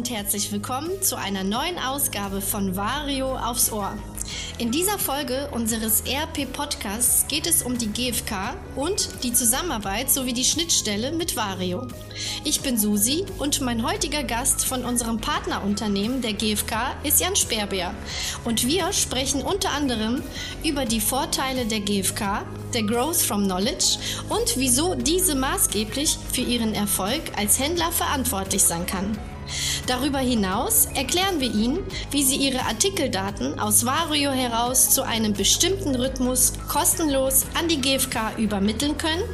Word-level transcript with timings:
und 0.00 0.08
herzlich 0.08 0.50
willkommen 0.50 1.02
zu 1.02 1.18
einer 1.18 1.44
neuen 1.44 1.78
Ausgabe 1.78 2.40
von 2.40 2.74
Vario 2.74 3.36
aufs 3.36 3.70
Ohr. 3.70 3.98
In 4.56 4.70
dieser 4.70 4.98
Folge 4.98 5.50
unseres 5.52 6.04
ERP-Podcasts 6.06 7.26
geht 7.28 7.46
es 7.46 7.62
um 7.62 7.76
die 7.76 7.88
GfK 7.88 8.56
und 8.76 9.10
die 9.22 9.34
Zusammenarbeit 9.34 10.10
sowie 10.10 10.32
die 10.32 10.44
Schnittstelle 10.44 11.12
mit 11.12 11.36
Vario. 11.36 11.86
Ich 12.44 12.62
bin 12.62 12.78
Susi 12.78 13.26
und 13.36 13.60
mein 13.60 13.86
heutiger 13.86 14.24
Gast 14.24 14.64
von 14.64 14.86
unserem 14.86 15.20
Partnerunternehmen 15.20 16.22
der 16.22 16.32
GfK 16.32 16.96
ist 17.02 17.20
Jan 17.20 17.36
Sperber. 17.36 17.92
Und 18.46 18.66
wir 18.66 18.94
sprechen 18.94 19.42
unter 19.42 19.70
anderem 19.72 20.22
über 20.64 20.86
die 20.86 21.02
Vorteile 21.02 21.66
der 21.66 21.80
GfK, 21.80 22.46
der 22.72 22.84
Growth 22.84 23.20
from 23.20 23.44
Knowledge 23.44 23.98
und 24.30 24.56
wieso 24.56 24.94
diese 24.94 25.34
maßgeblich 25.34 26.16
für 26.32 26.40
ihren 26.40 26.72
Erfolg 26.72 27.20
als 27.36 27.58
Händler 27.58 27.92
verantwortlich 27.92 28.62
sein 28.62 28.86
kann. 28.86 29.18
Darüber 29.86 30.18
hinaus 30.18 30.86
erklären 30.94 31.40
wir 31.40 31.52
Ihnen, 31.52 31.78
wie 32.10 32.22
Sie 32.22 32.36
Ihre 32.36 32.60
Artikeldaten 32.62 33.58
aus 33.58 33.84
Vario 33.84 34.30
heraus 34.30 34.90
zu 34.90 35.02
einem 35.02 35.32
bestimmten 35.32 35.94
Rhythmus 35.94 36.52
kostenlos 36.68 37.46
an 37.58 37.68
die 37.68 37.80
GfK 37.80 38.38
übermitteln 38.38 38.96
können 38.98 39.24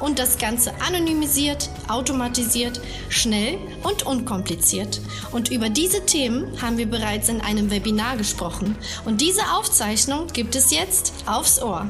und 0.00 0.18
das 0.18 0.38
Ganze 0.38 0.72
anonymisiert, 0.80 1.70
automatisiert, 1.88 2.80
schnell 3.08 3.58
und 3.82 4.04
unkompliziert. 4.04 5.00
Und 5.32 5.50
über 5.50 5.68
diese 5.68 6.04
Themen 6.06 6.60
haben 6.60 6.78
wir 6.78 6.86
bereits 6.86 7.28
in 7.28 7.40
einem 7.40 7.70
Webinar 7.70 8.16
gesprochen. 8.16 8.76
Und 9.04 9.20
diese 9.20 9.42
Aufzeichnung 9.56 10.26
gibt 10.32 10.56
es 10.56 10.70
jetzt 10.70 11.12
aufs 11.26 11.62
Ohr. 11.62 11.86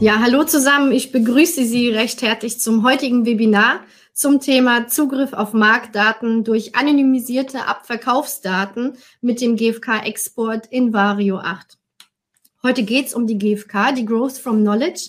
Ja, 0.00 0.20
hallo 0.20 0.44
zusammen. 0.44 0.92
Ich 0.92 1.12
begrüße 1.12 1.64
Sie 1.66 1.90
recht 1.90 2.22
herzlich 2.22 2.58
zum 2.58 2.84
heutigen 2.84 3.26
Webinar 3.26 3.80
zum 4.20 4.38
Thema 4.38 4.86
Zugriff 4.86 5.32
auf 5.32 5.54
Marktdaten 5.54 6.44
durch 6.44 6.74
anonymisierte 6.74 7.66
Abverkaufsdaten 7.66 8.98
mit 9.22 9.40
dem 9.40 9.56
GFK-Export 9.56 10.66
in 10.66 10.92
Vario 10.92 11.38
8. 11.38 11.78
Heute 12.62 12.82
geht 12.82 13.06
es 13.06 13.14
um 13.14 13.26
die 13.26 13.38
GFK, 13.38 13.92
die 13.92 14.04
Growth 14.04 14.36
from 14.36 14.60
Knowledge. 14.60 15.08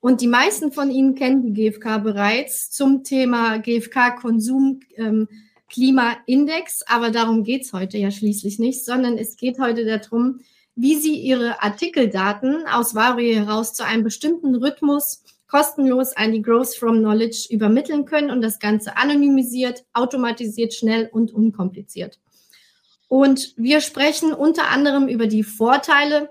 Und 0.00 0.20
die 0.22 0.26
meisten 0.26 0.72
von 0.72 0.90
Ihnen 0.90 1.14
kennen 1.14 1.42
die 1.42 1.52
GfK 1.52 1.98
bereits 1.98 2.72
zum 2.72 3.04
Thema 3.04 3.58
GfK-Konsum. 3.58 4.80
Ähm, 4.96 5.28
Klimaindex, 5.70 6.82
aber 6.88 7.10
darum 7.12 7.44
geht 7.44 7.62
es 7.62 7.72
heute 7.72 7.96
ja 7.98 8.10
schließlich 8.10 8.58
nicht, 8.58 8.84
sondern 8.84 9.18
es 9.18 9.36
geht 9.36 9.60
heute 9.60 9.84
darum, 9.84 10.40
wie 10.74 10.96
Sie 10.96 11.14
Ihre 11.14 11.62
Artikeldaten 11.62 12.66
aus 12.66 12.96
Vario 12.96 13.36
heraus 13.36 13.72
zu 13.72 13.84
einem 13.84 14.02
bestimmten 14.02 14.56
Rhythmus 14.56 15.22
kostenlos 15.48 16.12
an 16.16 16.32
die 16.32 16.42
Growth 16.42 16.74
from 16.74 16.98
Knowledge 16.98 17.48
übermitteln 17.50 18.04
können 18.04 18.30
und 18.30 18.42
das 18.42 18.58
Ganze 18.58 18.96
anonymisiert, 18.96 19.84
automatisiert, 19.94 20.74
schnell 20.74 21.08
und 21.10 21.32
unkompliziert. 21.32 22.20
Und 23.08 23.54
wir 23.56 23.80
sprechen 23.80 24.32
unter 24.32 24.68
anderem 24.68 25.08
über 25.08 25.26
die 25.26 25.42
Vorteile 25.42 26.30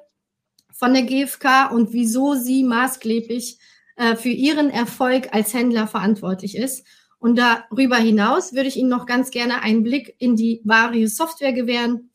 von 0.72 0.94
der 0.94 1.04
GfK 1.04 1.72
und 1.72 1.92
wieso 1.92 2.36
sie 2.36 2.64
maßgeblich 2.64 3.58
äh, 3.96 4.16
für 4.16 4.30
ihren 4.30 4.70
Erfolg 4.70 5.34
als 5.34 5.54
Händler 5.56 5.88
verantwortlich 5.88 6.56
ist. 6.56 6.86
Und 7.18 7.40
darüber 7.40 7.98
hinaus 7.98 8.54
würde 8.54 8.70
ich 8.70 8.78
Ihnen 8.78 8.90
noch 8.90 9.08
ganz 9.08 9.32
gerne 9.32 9.64
einen 9.64 9.82
Blick 9.82 10.16
in 10.20 10.36
die 10.36 10.62
Vario 10.64 11.08
Software 11.08 11.52
gewähren, 11.52 12.12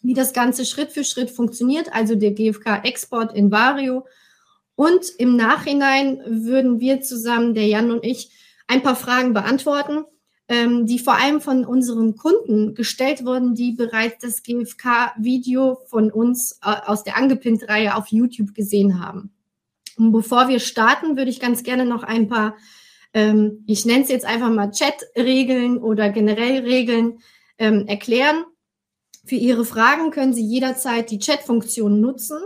wie 0.00 0.14
das 0.14 0.32
Ganze 0.32 0.64
Schritt 0.64 0.92
für 0.92 1.02
Schritt 1.02 1.30
funktioniert, 1.30 1.92
also 1.92 2.14
der 2.14 2.30
GfK-Export 2.30 3.34
in 3.34 3.50
Vario 3.50 4.06
und 4.76 5.04
im 5.18 5.36
Nachhinein 5.36 6.20
würden 6.26 6.80
wir 6.80 7.00
zusammen, 7.00 7.54
der 7.54 7.66
Jan 7.66 7.90
und 7.90 8.04
ich, 8.04 8.30
ein 8.66 8.82
paar 8.82 8.96
Fragen 8.96 9.34
beantworten, 9.34 10.04
ähm, 10.48 10.86
die 10.86 10.98
vor 10.98 11.14
allem 11.14 11.40
von 11.40 11.64
unseren 11.64 12.16
Kunden 12.16 12.74
gestellt 12.74 13.24
wurden, 13.24 13.54
die 13.54 13.72
bereits 13.72 14.18
das 14.20 14.42
GFK-Video 14.42 15.78
von 15.86 16.10
uns 16.10 16.58
äh, 16.62 16.74
aus 16.86 17.04
der 17.04 17.16
angepinnt-Reihe 17.16 17.94
auf 17.94 18.08
YouTube 18.08 18.54
gesehen 18.54 19.00
haben. 19.00 19.32
Und 19.96 20.12
bevor 20.12 20.48
wir 20.48 20.60
starten, 20.60 21.16
würde 21.16 21.30
ich 21.30 21.40
ganz 21.40 21.62
gerne 21.62 21.84
noch 21.84 22.02
ein 22.02 22.28
paar, 22.28 22.56
ähm, 23.12 23.64
ich 23.66 23.86
nenne 23.86 24.02
es 24.02 24.10
jetzt 24.10 24.26
einfach 24.26 24.50
mal 24.50 24.70
Chat-Regeln 24.70 25.78
oder 25.78 26.10
generell 26.10 26.62
Regeln 26.62 27.20
ähm, 27.58 27.86
erklären. 27.86 28.44
Für 29.24 29.36
Ihre 29.36 29.64
Fragen 29.64 30.10
können 30.10 30.34
Sie 30.34 30.44
jederzeit 30.44 31.10
die 31.10 31.20
Chat-Funktion 31.20 32.00
nutzen. 32.00 32.38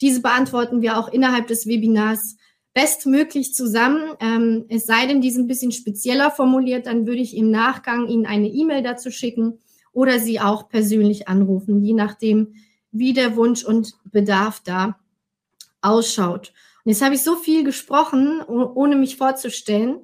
Diese 0.00 0.22
beantworten 0.22 0.82
wir 0.82 0.98
auch 0.98 1.08
innerhalb 1.08 1.46
des 1.46 1.66
Webinars 1.66 2.36
bestmöglich 2.72 3.54
zusammen. 3.54 4.14
Ähm, 4.20 4.64
es 4.68 4.86
sei 4.86 5.06
denn, 5.06 5.20
die 5.20 5.30
sind 5.30 5.44
ein 5.44 5.48
bisschen 5.48 5.72
spezieller 5.72 6.30
formuliert, 6.30 6.86
dann 6.86 7.06
würde 7.06 7.20
ich 7.20 7.36
im 7.36 7.50
Nachgang 7.50 8.08
Ihnen 8.08 8.26
eine 8.26 8.48
E-Mail 8.48 8.82
dazu 8.82 9.10
schicken 9.10 9.58
oder 9.92 10.18
Sie 10.18 10.40
auch 10.40 10.68
persönlich 10.68 11.28
anrufen, 11.28 11.82
je 11.82 11.94
nachdem, 11.94 12.54
wie 12.92 13.12
der 13.12 13.36
Wunsch 13.36 13.64
und 13.64 13.94
Bedarf 14.04 14.60
da 14.64 14.98
ausschaut. 15.80 16.52
Und 16.84 16.92
jetzt 16.92 17.02
habe 17.02 17.14
ich 17.14 17.22
so 17.22 17.36
viel 17.36 17.64
gesprochen, 17.64 18.40
ohne 18.42 18.96
mich 18.96 19.16
vorzustellen. 19.16 20.00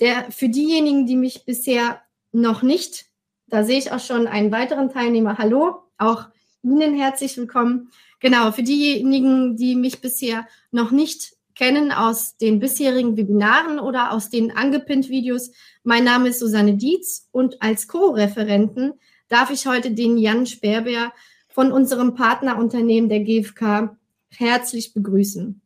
Der, 0.00 0.30
für 0.30 0.48
diejenigen, 0.48 1.06
die 1.06 1.16
mich 1.16 1.44
bisher 1.44 2.00
noch 2.32 2.62
nicht, 2.62 3.06
da 3.48 3.64
sehe 3.64 3.78
ich 3.78 3.92
auch 3.92 4.00
schon 4.00 4.26
einen 4.26 4.52
weiteren 4.52 4.90
Teilnehmer. 4.90 5.38
Hallo, 5.38 5.82
auch 5.98 6.26
Ihnen 6.62 6.94
herzlich 6.94 7.36
willkommen. 7.36 7.90
Genau, 8.20 8.52
für 8.52 8.62
diejenigen, 8.62 9.56
die 9.56 9.76
mich 9.76 10.00
bisher 10.00 10.46
noch 10.70 10.90
nicht 10.90 11.34
kennen 11.54 11.90
aus 11.90 12.36
den 12.36 12.60
bisherigen 12.60 13.16
Webinaren 13.16 13.78
oder 13.78 14.12
aus 14.12 14.30
den 14.30 14.50
angepinnt 14.54 15.08
Videos, 15.08 15.50
mein 15.82 16.04
Name 16.04 16.28
ist 16.28 16.38
Susanne 16.38 16.74
Dietz 16.74 17.28
und 17.32 17.62
als 17.62 17.88
Co-Referenten 17.88 18.94
darf 19.28 19.50
ich 19.50 19.66
heute 19.66 19.90
den 19.90 20.18
Jan 20.18 20.46
Sperber 20.46 21.12
von 21.48 21.72
unserem 21.72 22.14
Partnerunternehmen 22.14 23.08
der 23.08 23.20
GfK 23.20 23.96
herzlich 24.30 24.92
begrüßen. 24.92 25.60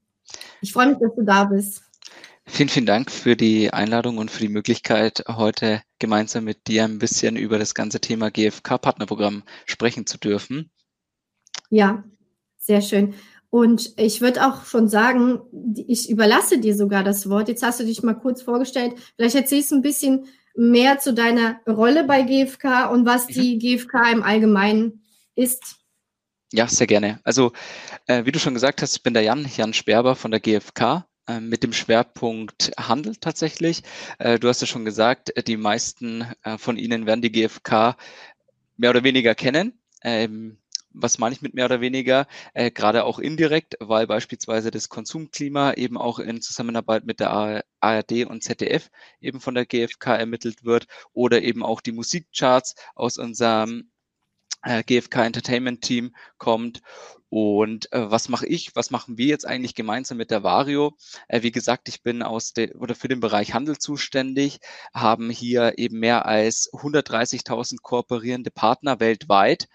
Ich 0.60 0.72
freue 0.72 0.88
mich, 0.88 0.98
dass 0.98 1.14
du 1.16 1.24
da 1.24 1.44
bist. 1.44 1.82
Vielen, 2.46 2.68
vielen 2.68 2.86
Dank 2.86 3.10
für 3.10 3.36
die 3.36 3.72
Einladung 3.72 4.18
und 4.18 4.30
für 4.30 4.40
die 4.40 4.48
Möglichkeit, 4.48 5.24
heute 5.28 5.82
gemeinsam 5.98 6.44
mit 6.44 6.66
dir 6.66 6.84
ein 6.84 6.98
bisschen 6.98 7.36
über 7.36 7.58
das 7.58 7.74
ganze 7.74 8.00
Thema 8.00 8.30
GfK-Partnerprogramm 8.30 9.44
sprechen 9.66 10.06
zu 10.06 10.18
dürfen. 10.18 10.70
Ja, 11.68 12.04
sehr 12.60 12.82
schön. 12.82 13.14
Und 13.50 13.94
ich 13.96 14.20
würde 14.20 14.46
auch 14.46 14.64
schon 14.64 14.88
sagen, 14.88 15.40
ich 15.88 16.08
überlasse 16.08 16.58
dir 16.58 16.76
sogar 16.76 17.02
das 17.02 17.28
Wort. 17.28 17.48
Jetzt 17.48 17.64
hast 17.64 17.80
du 17.80 17.84
dich 17.84 18.02
mal 18.04 18.14
kurz 18.14 18.42
vorgestellt. 18.42 18.94
Vielleicht 19.16 19.34
erzählst 19.34 19.72
du 19.72 19.76
ein 19.76 19.82
bisschen 19.82 20.26
mehr 20.54 21.00
zu 21.00 21.12
deiner 21.12 21.60
Rolle 21.66 22.04
bei 22.04 22.22
GfK 22.22 22.90
und 22.92 23.06
was 23.06 23.26
die 23.26 23.58
GfK 23.58 24.12
im 24.12 24.22
Allgemeinen 24.22 25.02
ist. 25.34 25.76
Ja, 26.52 26.68
sehr 26.68 26.86
gerne. 26.86 27.20
Also, 27.24 27.52
äh, 28.06 28.24
wie 28.24 28.32
du 28.32 28.38
schon 28.38 28.54
gesagt 28.54 28.82
hast, 28.82 28.96
ich 28.96 29.02
bin 29.02 29.14
der 29.14 29.22
Jan, 29.22 29.48
Jan 29.56 29.72
Sperber 29.72 30.16
von 30.16 30.30
der 30.30 30.40
GfK 30.40 31.06
äh, 31.26 31.40
mit 31.40 31.62
dem 31.62 31.72
Schwerpunkt 31.72 32.72
Handel 32.78 33.16
tatsächlich. 33.16 33.82
Äh, 34.18 34.38
du 34.38 34.48
hast 34.48 34.60
ja 34.60 34.66
schon 34.66 34.84
gesagt, 34.84 35.32
die 35.46 35.56
meisten 35.56 36.26
äh, 36.42 36.58
von 36.58 36.76
Ihnen 36.76 37.06
werden 37.06 37.22
die 37.22 37.32
GfK 37.32 37.96
mehr 38.76 38.90
oder 38.90 39.04
weniger 39.04 39.34
kennen. 39.34 39.78
Ähm, 40.02 40.58
was 40.92 41.18
meine 41.18 41.34
ich 41.34 41.42
mit 41.42 41.54
mehr 41.54 41.66
oder 41.66 41.80
weniger? 41.80 42.26
Äh, 42.54 42.70
Gerade 42.70 43.04
auch 43.04 43.18
indirekt, 43.18 43.76
weil 43.80 44.06
beispielsweise 44.06 44.70
das 44.70 44.88
Konsumklima 44.88 45.74
eben 45.74 45.96
auch 45.96 46.18
in 46.18 46.40
Zusammenarbeit 46.40 47.04
mit 47.04 47.20
der 47.20 47.64
ARD 47.80 48.26
und 48.26 48.42
ZDF 48.42 48.90
eben 49.20 49.40
von 49.40 49.54
der 49.54 49.66
GfK 49.66 50.16
ermittelt 50.16 50.64
wird 50.64 50.86
oder 51.12 51.42
eben 51.42 51.62
auch 51.62 51.80
die 51.80 51.92
Musikcharts 51.92 52.74
aus 52.94 53.18
unserem 53.18 53.90
äh, 54.62 54.82
GfK 54.82 55.24
Entertainment 55.24 55.82
Team 55.82 56.14
kommt. 56.38 56.82
Und 57.28 57.92
äh, 57.92 58.10
was 58.10 58.28
mache 58.28 58.46
ich? 58.46 58.74
Was 58.74 58.90
machen 58.90 59.16
wir 59.16 59.26
jetzt 59.26 59.46
eigentlich 59.46 59.76
gemeinsam 59.76 60.18
mit 60.18 60.32
der 60.32 60.42
Vario? 60.42 60.96
Äh, 61.28 61.42
wie 61.42 61.52
gesagt, 61.52 61.88
ich 61.88 62.02
bin 62.02 62.22
aus 62.22 62.52
der 62.52 62.74
oder 62.74 62.96
für 62.96 63.06
den 63.06 63.20
Bereich 63.20 63.54
Handel 63.54 63.78
zuständig, 63.78 64.58
haben 64.92 65.30
hier 65.30 65.78
eben 65.78 66.00
mehr 66.00 66.26
als 66.26 66.68
130.000 66.72 67.76
kooperierende 67.82 68.50
Partner 68.50 68.98
weltweit 68.98 69.68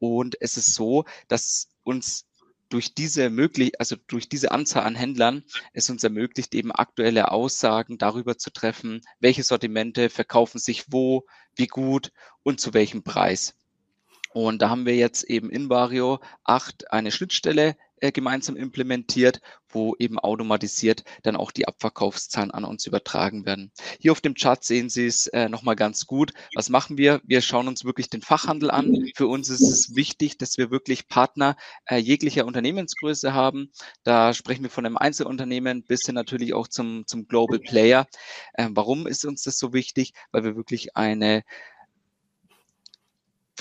und 0.00 0.36
es 0.40 0.56
ist 0.56 0.74
so, 0.74 1.04
dass 1.28 1.68
uns 1.84 2.26
durch 2.70 2.94
diese 2.94 3.30
möglich, 3.30 3.78
also 3.80 3.96
durch 4.06 4.28
diese 4.28 4.52
Anzahl 4.52 4.84
an 4.84 4.94
Händlern 4.94 5.44
es 5.72 5.90
uns 5.90 6.04
ermöglicht, 6.04 6.54
eben 6.54 6.72
aktuelle 6.72 7.30
Aussagen 7.30 7.98
darüber 7.98 8.38
zu 8.38 8.50
treffen, 8.50 9.02
welche 9.18 9.42
Sortimente 9.42 10.08
verkaufen 10.08 10.58
sich 10.58 10.86
wo, 10.88 11.26
wie 11.56 11.66
gut 11.66 12.12
und 12.42 12.60
zu 12.60 12.72
welchem 12.72 13.02
Preis. 13.02 13.56
Und 14.32 14.62
da 14.62 14.70
haben 14.70 14.86
wir 14.86 14.94
jetzt 14.94 15.24
eben 15.24 15.50
in 15.50 15.68
Vario 15.68 16.20
8 16.44 16.92
eine 16.92 17.10
Schnittstelle 17.10 17.76
äh, 18.00 18.12
gemeinsam 18.12 18.56
implementiert, 18.56 19.40
wo 19.68 19.94
eben 19.98 20.18
automatisiert 20.18 21.04
dann 21.22 21.36
auch 21.36 21.50
die 21.50 21.68
Abverkaufszahlen 21.68 22.50
an 22.50 22.64
uns 22.64 22.86
übertragen 22.86 23.46
werden. 23.46 23.72
Hier 24.00 24.12
auf 24.12 24.20
dem 24.20 24.34
Chart 24.34 24.62
sehen 24.64 24.88
Sie 24.88 25.06
es 25.06 25.26
äh, 25.28 25.48
nochmal 25.48 25.76
ganz 25.76 26.06
gut. 26.06 26.32
Was 26.54 26.68
machen 26.68 26.98
wir? 26.98 27.20
Wir 27.24 27.40
schauen 27.40 27.68
uns 27.68 27.84
wirklich 27.84 28.10
den 28.10 28.22
Fachhandel 28.22 28.70
an. 28.70 29.10
Für 29.14 29.28
uns 29.28 29.48
ist 29.48 29.62
es 29.62 29.94
wichtig, 29.94 30.38
dass 30.38 30.58
wir 30.58 30.70
wirklich 30.70 31.08
Partner 31.08 31.56
äh, 31.86 31.96
jeglicher 31.96 32.46
Unternehmensgröße 32.46 33.32
haben. 33.32 33.70
Da 34.02 34.34
sprechen 34.34 34.62
wir 34.62 34.70
von 34.70 34.86
einem 34.86 34.96
Einzelunternehmen 34.96 35.84
bis 35.84 36.04
hin 36.04 36.14
natürlich 36.14 36.54
auch 36.54 36.68
zum, 36.68 37.06
zum 37.06 37.26
Global 37.26 37.58
Player. 37.58 38.06
Äh, 38.54 38.68
warum 38.70 39.06
ist 39.06 39.24
uns 39.24 39.42
das 39.42 39.58
so 39.58 39.72
wichtig? 39.72 40.12
Weil 40.32 40.44
wir 40.44 40.56
wirklich 40.56 40.96
eine 40.96 41.42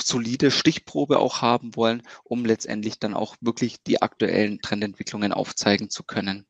solide 0.01 0.51
Stichprobe 0.51 1.19
auch 1.19 1.41
haben 1.41 1.75
wollen, 1.75 2.03
um 2.23 2.45
letztendlich 2.45 2.99
dann 2.99 3.13
auch 3.13 3.35
wirklich 3.41 3.83
die 3.83 4.01
aktuellen 4.01 4.61
Trendentwicklungen 4.61 5.31
aufzeigen 5.31 5.89
zu 5.89 6.03
können. 6.03 6.45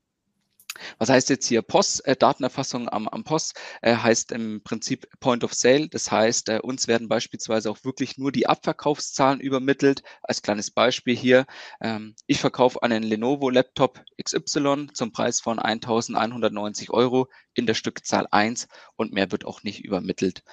Was 0.98 1.10
heißt 1.10 1.30
jetzt 1.30 1.48
hier 1.48 1.62
POS? 1.62 2.00
Äh, 2.01 2.16
Datenerfassung 2.16 2.90
am, 2.90 3.07
am 3.07 3.24
POS 3.24 3.54
äh, 3.81 3.96
heißt 3.96 4.31
im 4.31 4.62
Prinzip 4.63 5.07
Point 5.19 5.44
of 5.44 5.54
Sale. 5.54 5.90
Das 5.90 6.12
heißt, 6.12 6.50
äh, 6.50 6.60
uns 6.62 6.88
werden 6.88 7.10
beispielsweise 7.10 7.69
auch 7.72 7.84
wirklich 7.84 8.18
nur 8.18 8.31
die 8.31 8.48
Abverkaufszahlen 8.48 9.40
übermittelt. 9.40 10.04
Als 10.22 10.42
kleines 10.42 10.72
Beispiel 10.72 11.16
hier, 11.16 11.46
ähm, 11.81 12.16
ich 12.28 12.40
verkaufe 12.40 12.84
einen 12.84 13.04
Lenovo 13.04 13.50
Laptop 13.50 14.04
XY 14.22 14.88
zum 14.94 15.12
Preis 15.12 15.42
von 15.42 15.60
1190 15.60 16.92
Euro 16.92 17.28
in 17.54 17.66
der 17.66 17.74
Stückzahl 17.74 18.28
1 18.30 18.68
und 18.96 19.12
mehr 19.12 19.31
wird 19.31 19.46
auch 19.46 19.63
nicht 19.63 19.84
übermittelt. 19.84 20.44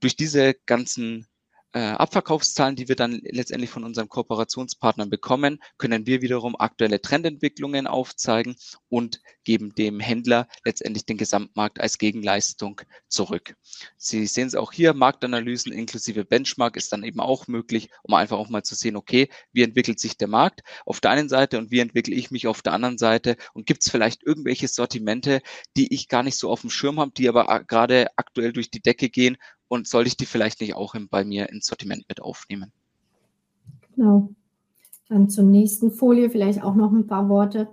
Durch 0.00 0.16
diese 0.16 0.54
ganzen 0.66 1.26
äh, 1.72 1.80
Abverkaufszahlen, 1.80 2.76
die 2.76 2.88
wir 2.88 2.96
dann 2.96 3.20
letztendlich 3.24 3.70
von 3.70 3.84
unseren 3.84 4.08
Kooperationspartnern 4.08 5.08
bekommen, 5.08 5.58
können 5.78 6.06
wir 6.06 6.22
wiederum 6.22 6.54
aktuelle 6.58 7.00
Trendentwicklungen 7.00 7.86
aufzeigen 7.86 8.56
und 8.88 9.20
geben 9.44 9.74
dem 9.74 10.00
Händler 10.00 10.48
letztendlich 10.64 11.06
den 11.06 11.16
Gesamtmarkt 11.16 11.80
als 11.80 11.98
Gegenleistung 11.98 12.80
zurück. 13.08 13.56
Sie 13.96 14.26
sehen 14.26 14.48
es 14.48 14.54
auch 14.54 14.72
hier, 14.72 14.94
Marktanalysen 14.94 15.72
inklusive 15.72 16.24
Benchmark 16.24 16.76
ist 16.76 16.92
dann 16.92 17.04
eben 17.04 17.20
auch 17.20 17.46
möglich, 17.48 17.90
um 18.02 18.14
einfach 18.14 18.38
auch 18.38 18.48
mal 18.48 18.62
zu 18.62 18.74
sehen, 18.74 18.96
okay, 18.96 19.28
wie 19.52 19.62
entwickelt 19.62 19.98
sich 19.98 20.16
der 20.16 20.28
Markt 20.28 20.60
auf 20.84 21.00
der 21.00 21.10
einen 21.10 21.28
Seite 21.28 21.58
und 21.58 21.70
wie 21.70 21.80
entwickle 21.80 22.14
ich 22.14 22.30
mich 22.30 22.46
auf 22.46 22.62
der 22.62 22.74
anderen 22.74 22.98
Seite 22.98 23.36
und 23.54 23.66
gibt 23.66 23.82
es 23.82 23.90
vielleicht 23.90 24.22
irgendwelche 24.22 24.68
Sortimente, 24.68 25.40
die 25.76 25.92
ich 25.92 26.08
gar 26.08 26.22
nicht 26.22 26.38
so 26.38 26.50
auf 26.50 26.60
dem 26.60 26.70
Schirm 26.70 27.00
habe, 27.00 27.12
die 27.16 27.28
aber 27.28 27.64
gerade 27.64 28.08
aktuell 28.16 28.52
durch 28.52 28.70
die 28.70 28.82
Decke 28.82 29.08
gehen 29.08 29.36
und 29.72 29.88
sollte 29.88 30.08
ich 30.08 30.18
die 30.18 30.26
vielleicht 30.26 30.60
nicht 30.60 30.74
auch 30.74 30.94
bei 31.08 31.24
mir 31.24 31.48
ins 31.48 31.66
Sortiment 31.66 32.04
mit 32.06 32.20
aufnehmen? 32.20 32.70
Genau. 33.96 34.28
Dann 35.08 35.30
zur 35.30 35.44
nächsten 35.44 35.90
Folie 35.90 36.28
vielleicht 36.28 36.62
auch 36.62 36.74
noch 36.74 36.92
ein 36.92 37.06
paar 37.06 37.30
Worte. 37.30 37.68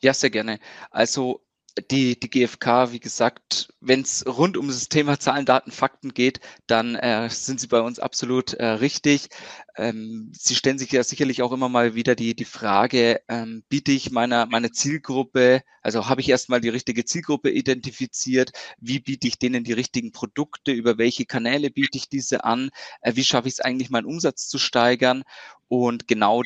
Ja, 0.00 0.14
sehr 0.14 0.30
gerne. 0.30 0.60
Also 0.90 1.42
die, 1.90 2.18
die 2.18 2.30
GfK, 2.30 2.92
wie 2.92 3.00
gesagt, 3.00 3.68
wenn 3.80 4.02
es 4.02 4.24
rund 4.26 4.56
um 4.56 4.68
das 4.68 4.88
Thema 4.88 5.18
Zahlen, 5.18 5.44
Daten, 5.44 5.72
Fakten 5.72 6.14
geht, 6.14 6.40
dann 6.66 6.94
äh, 6.94 7.28
sind 7.30 7.60
sie 7.60 7.66
bei 7.66 7.80
uns 7.80 7.98
absolut 7.98 8.54
äh, 8.54 8.64
richtig. 8.64 9.28
Ähm, 9.76 10.30
sie 10.32 10.54
stellen 10.54 10.78
sich 10.78 10.92
ja 10.92 11.02
sicherlich 11.02 11.42
auch 11.42 11.50
immer 11.50 11.68
mal 11.68 11.94
wieder 11.96 12.14
die, 12.14 12.36
die 12.36 12.44
Frage, 12.44 13.20
ähm, 13.28 13.64
biete 13.68 13.90
ich 13.90 14.12
meiner, 14.12 14.46
meiner 14.46 14.70
Zielgruppe, 14.72 15.62
also 15.82 16.08
habe 16.08 16.20
ich 16.20 16.28
erstmal 16.28 16.60
die 16.60 16.68
richtige 16.68 17.04
Zielgruppe 17.04 17.50
identifiziert, 17.50 18.52
wie 18.78 19.00
biete 19.00 19.26
ich 19.26 19.38
denen 19.38 19.64
die 19.64 19.72
richtigen 19.72 20.12
Produkte, 20.12 20.70
über 20.70 20.96
welche 20.96 21.26
Kanäle 21.26 21.70
biete 21.70 21.98
ich 21.98 22.08
diese 22.08 22.44
an, 22.44 22.70
äh, 23.00 23.16
wie 23.16 23.24
schaffe 23.24 23.48
ich 23.48 23.54
es 23.54 23.60
eigentlich, 23.60 23.90
meinen 23.90 24.06
Umsatz 24.06 24.46
zu 24.48 24.58
steigern? 24.58 25.24
Und 25.68 26.06
genau 26.06 26.42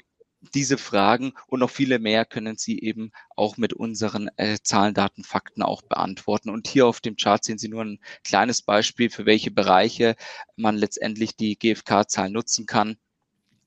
diese 0.55 0.79
Fragen 0.79 1.33
und 1.47 1.61
noch 1.61 1.71
viele 1.71 1.99
mehr 1.99 2.25
können 2.25 2.57
Sie 2.57 2.79
eben 2.79 3.11
auch 3.37 3.57
mit 3.57 3.73
unseren 3.73 4.29
äh, 4.37 4.59
Zahlen, 4.63 4.95
Daten, 4.95 5.25
Fakten 5.25 5.63
auch 5.63 5.83
beantworten. 5.83 6.51
Und 6.51 6.69
hier 6.69 6.87
auf 6.87 7.01
dem 7.01 7.17
Chart 7.17 7.43
sehen 7.43 7.59
Sie 7.59 7.69
nur 7.69 7.85
ein 7.85 7.99
kleines 8.25 8.63
Beispiel, 8.63 9.11
für 9.11 9.27
welche 9.27 9.51
Bereiche 9.51 10.17
man 10.57 10.77
letztendlich 10.77 11.37
die 11.37 11.59
GfK-Zahlen 11.59 12.33
nutzen 12.33 12.67
kann. 12.67 12.97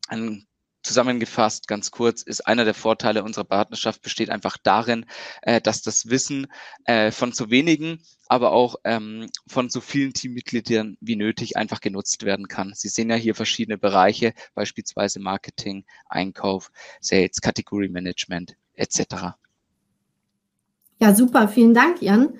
Ein 0.07 0.47
Zusammengefasst, 0.83 1.68
ganz 1.68 1.92
kurz, 1.92 2.24
ist 2.24 2.48
einer 2.48 2.66
der 2.66 2.74
Vorteile 2.74 3.24
unserer 3.24 3.44
Partnerschaft 3.44 4.01
besteht 4.01 4.30
einfach 4.30 4.57
darin, 4.62 5.06
äh, 5.44 5.62
dass 5.62 5.81
das 5.81 6.10
Wissen 6.10 6.48
äh, 6.86 7.12
von 7.12 7.33
so 7.33 7.51
wenigen, 7.51 8.01
aber 8.28 8.51
auch 8.51 8.75
ähm, 8.83 9.30
von 9.48 9.69
so 9.69 9.80
vielen 9.80 10.13
Teammitgliedern 10.13 10.98
wie 11.00 11.16
nötig 11.16 11.56
einfach 11.56 11.81
genutzt 11.81 12.24
werden 12.25 12.48
kann. 12.48 12.74
Sie 12.75 12.89
sehen 12.89 13.10
ja 13.10 13.16
hier 13.16 13.36
verschiedene 13.36 13.78
Bereiche, 13.78 14.33
beispielsweise 14.56 15.19
Marketing, 15.19 15.86
Einkauf, 16.10 16.72
Sales, 17.00 17.42
Category 17.42 17.89
Management 17.89 18.56
etc. 18.74 19.36
Ja, 21.00 21.13
super, 21.16 21.48
vielen 21.48 21.74
Dank, 21.74 22.01
Jan. 22.01 22.36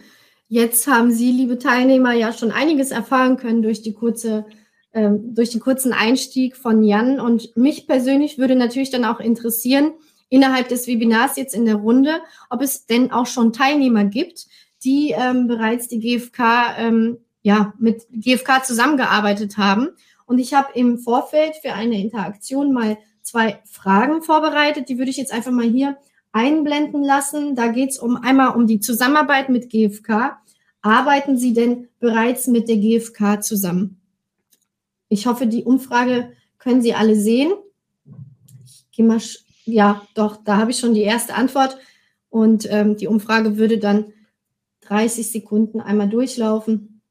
Jetzt 0.48 0.86
haben 0.88 1.12
Sie, 1.12 1.32
liebe 1.32 1.58
Teilnehmer, 1.58 2.14
ja 2.14 2.34
schon 2.34 2.52
einiges 2.52 2.92
erfahren 2.92 3.38
können 3.38 3.62
durch 3.62 3.82
die 3.82 3.94
kurze 3.94 4.46
ähm, 4.94 5.34
durch 5.36 5.52
den 5.52 5.62
kurzen 5.62 5.94
Einstieg 5.94 6.58
von 6.58 6.84
Jan. 6.84 7.20
Und 7.20 7.56
mich 7.56 7.88
persönlich 7.88 8.38
würde 8.38 8.56
natürlich 8.56 8.90
dann 8.90 9.06
auch 9.06 9.20
interessieren, 9.20 9.94
innerhalb 10.30 10.70
des 10.70 10.88
Webinars 10.88 11.36
jetzt 11.36 11.54
in 11.54 11.66
der 11.66 11.76
Runde, 11.76 12.22
ob 12.50 12.62
es 12.62 12.86
denn 12.86 13.12
auch 13.12 13.28
schon 13.28 13.54
Teilnehmer 13.54 14.06
gibt, 14.06 14.48
die 14.84 15.14
ähm, 15.16 15.48
bereits 15.48 15.88
die 15.88 16.00
GfK, 16.00 16.78
ähm, 16.78 17.18
ja, 17.42 17.74
mit 17.78 18.08
GfK 18.12 18.64
zusammengearbeitet 18.64 19.58
haben. 19.58 19.90
Und 20.26 20.40
ich 20.40 20.54
habe 20.54 20.70
im 20.74 20.98
Vorfeld 20.98 21.56
für 21.62 21.74
eine 21.74 22.00
Interaktion 22.02 22.72
mal 22.72 22.98
zwei 23.22 23.62
Fragen 23.66 24.22
vorbereitet. 24.22 24.90
Die 24.90 24.98
würde 24.98 25.12
ich 25.12 25.18
jetzt 25.18 25.34
einfach 25.34 25.52
mal 25.52 25.68
hier 25.68 25.98
einblenden 26.32 27.04
lassen. 27.04 27.56
Da 27.56 27.68
geht 27.68 27.92
es 27.92 28.00
um 28.00 28.16
einmal 28.16 28.56
um 28.56 28.68
die 28.68 28.80
Zusammenarbeit 28.80 29.50
mit 29.50 29.70
GfK. 29.70 30.38
Arbeiten 30.82 31.38
Sie 31.38 31.54
denn 31.54 31.90
bereits 32.00 32.48
mit 32.48 32.70
der 32.70 32.78
GfK 32.78 33.42
zusammen? 33.42 34.01
Ich 35.12 35.28
hoffe, 35.28 35.46
die 35.46 35.66
Umfrage 35.66 36.32
können 36.58 36.82
Sie 36.82 36.94
alle 36.94 37.18
sehen. 37.18 37.52
Ich 38.64 38.90
gehe 38.92 39.06
mal, 39.06 39.20
ja, 39.66 40.08
doch, 40.14 40.38
da 40.38 40.56
habe 40.56 40.72
ich 40.72 40.80
schon 40.80 40.94
die 40.94 41.02
erste 41.02 41.36
Antwort. 41.36 41.78
Und 42.30 42.66
ähm, 42.72 42.96
die 42.96 43.08
Umfrage 43.08 43.58
würde 43.58 43.78
dann 43.78 44.14
30 44.82 45.30
Sekunden 45.30 45.82
einmal 45.82 46.08
durchlaufen. 46.08 47.02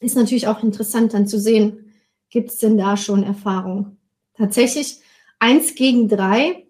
Ist 0.00 0.16
natürlich 0.16 0.48
auch 0.48 0.62
interessant 0.62 1.14
dann 1.14 1.26
zu 1.26 1.40
sehen, 1.40 1.94
gibt 2.28 2.50
es 2.50 2.58
denn 2.58 2.76
da 2.76 2.98
schon 2.98 3.22
Erfahrung? 3.22 3.96
Tatsächlich 4.34 5.00
eins 5.38 5.74
gegen 5.74 6.10
drei. 6.10 6.66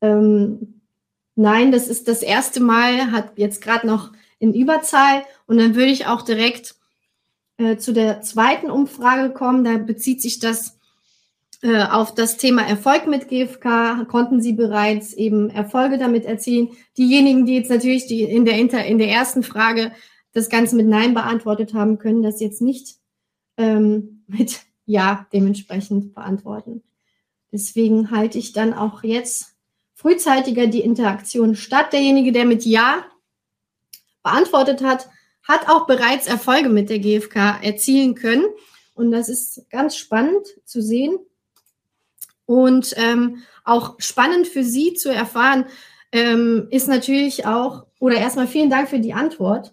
Ähm, 0.00 0.80
nein, 1.34 1.72
das 1.72 1.88
ist 1.88 2.08
das 2.08 2.22
erste 2.22 2.60
Mal, 2.60 3.12
hat 3.12 3.36
jetzt 3.36 3.60
gerade 3.60 3.86
noch 3.86 4.12
in 4.38 4.54
Überzahl. 4.54 5.24
Und 5.46 5.58
dann 5.58 5.74
würde 5.74 5.92
ich 5.92 6.06
auch 6.06 6.22
direkt 6.22 6.76
äh, 7.62 7.78
zu 7.78 7.92
der 7.92 8.22
zweiten 8.22 8.70
Umfrage 8.70 9.32
kommen. 9.32 9.64
Da 9.64 9.78
bezieht 9.78 10.20
sich 10.20 10.40
das 10.40 10.78
äh, 11.62 11.84
auf 11.84 12.14
das 12.14 12.36
Thema 12.36 12.62
Erfolg 12.62 13.06
mit 13.06 13.28
GfK. 13.28 14.04
Konnten 14.08 14.42
Sie 14.42 14.52
bereits 14.52 15.12
eben 15.12 15.48
Erfolge 15.48 15.96
damit 15.96 16.24
erzielen? 16.24 16.70
Diejenigen, 16.98 17.46
die 17.46 17.54
jetzt 17.54 17.70
natürlich 17.70 18.06
die 18.06 18.22
in 18.22 18.44
der, 18.44 18.58
Inter 18.58 18.84
in 18.84 18.98
der 18.98 19.08
ersten 19.10 19.42
Frage 19.42 19.92
das 20.32 20.48
Ganze 20.48 20.74
mit 20.74 20.88
Nein 20.88 21.14
beantwortet 21.14 21.72
haben, 21.72 21.98
können 21.98 22.22
das 22.22 22.40
jetzt 22.40 22.62
nicht 22.62 22.96
ähm, 23.56 24.24
mit 24.26 24.60
Ja 24.86 25.26
dementsprechend 25.32 26.14
beantworten. 26.14 26.82
Deswegen 27.52 28.10
halte 28.10 28.38
ich 28.38 28.52
dann 28.52 28.74
auch 28.74 29.04
jetzt 29.04 29.54
frühzeitiger 29.94 30.66
die 30.66 30.80
Interaktion 30.80 31.54
statt. 31.54 31.92
Derjenige, 31.92 32.32
der 32.32 32.44
mit 32.44 32.64
Ja 32.64 33.04
beantwortet 34.24 34.82
hat, 34.82 35.08
hat 35.42 35.68
auch 35.68 35.86
bereits 35.86 36.26
Erfolge 36.26 36.68
mit 36.68 36.90
der 36.90 36.98
GfK 36.98 37.60
erzielen 37.62 38.14
können. 38.14 38.44
Und 38.94 39.10
das 39.10 39.28
ist 39.28 39.68
ganz 39.70 39.96
spannend 39.96 40.46
zu 40.64 40.82
sehen 40.82 41.18
und 42.46 42.94
ähm, 42.96 43.42
auch 43.64 43.94
spannend 43.98 44.46
für 44.46 44.64
Sie 44.64 44.94
zu 44.94 45.10
erfahren, 45.12 45.66
ähm, 46.12 46.68
ist 46.70 46.88
natürlich 46.88 47.46
auch, 47.46 47.86
oder 47.98 48.16
erstmal 48.16 48.46
vielen 48.46 48.70
Dank 48.70 48.88
für 48.88 49.00
die 49.00 49.14
Antwort. 49.14 49.72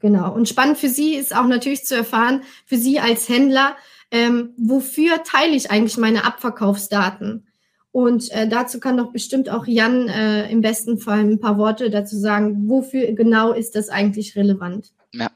Genau. 0.00 0.32
Und 0.32 0.48
spannend 0.48 0.78
für 0.78 0.88
Sie 0.88 1.14
ist 1.14 1.34
auch 1.34 1.46
natürlich 1.46 1.84
zu 1.84 1.96
erfahren, 1.96 2.42
für 2.66 2.76
Sie 2.76 3.00
als 3.00 3.28
Händler, 3.28 3.76
ähm, 4.10 4.54
wofür 4.56 5.22
teile 5.22 5.54
ich 5.54 5.70
eigentlich 5.70 5.96
meine 5.96 6.24
Abverkaufsdaten? 6.24 7.47
Und 7.98 8.30
äh, 8.30 8.46
dazu 8.46 8.78
kann 8.78 8.96
doch 8.96 9.10
bestimmt 9.10 9.50
auch 9.50 9.66
Jan 9.66 10.06
äh, 10.06 10.48
im 10.52 10.60
besten 10.60 11.00
Fall 11.00 11.18
ein 11.18 11.40
paar 11.40 11.58
Worte 11.58 11.90
dazu 11.90 12.16
sagen, 12.16 12.68
wofür 12.68 13.10
genau 13.10 13.52
ist 13.52 13.74
das 13.74 13.88
eigentlich 13.88 14.36
relevant? 14.36 14.92
Ja. 15.12 15.32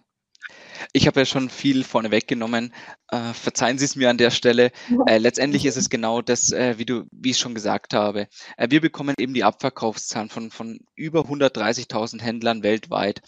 Ich 0.92 1.08
habe 1.08 1.18
ja 1.18 1.26
schon 1.26 1.50
viel 1.50 1.82
vorne 1.82 2.12
weggenommen. 2.12 2.72
Äh, 3.08 3.32
verzeihen 3.32 3.78
Sie 3.78 3.84
es 3.84 3.96
mir 3.96 4.10
an 4.10 4.16
der 4.16 4.30
Stelle. 4.30 4.70
Äh, 5.06 5.18
letztendlich 5.18 5.66
ist 5.66 5.76
es 5.76 5.90
genau 5.90 6.22
das, 6.22 6.52
äh, 6.52 6.78
wie 6.78 6.84
du, 6.84 7.02
wie 7.10 7.30
ich 7.30 7.38
schon 7.38 7.56
gesagt 7.56 7.94
habe. 7.94 8.28
Äh, 8.56 8.68
wir 8.70 8.80
bekommen 8.80 9.16
eben 9.18 9.34
die 9.34 9.42
Abverkaufszahlen 9.42 10.28
von, 10.28 10.52
von 10.52 10.78
über 10.94 11.22
130.000 11.22 12.22
Händlern 12.22 12.62
weltweit. 12.62 13.22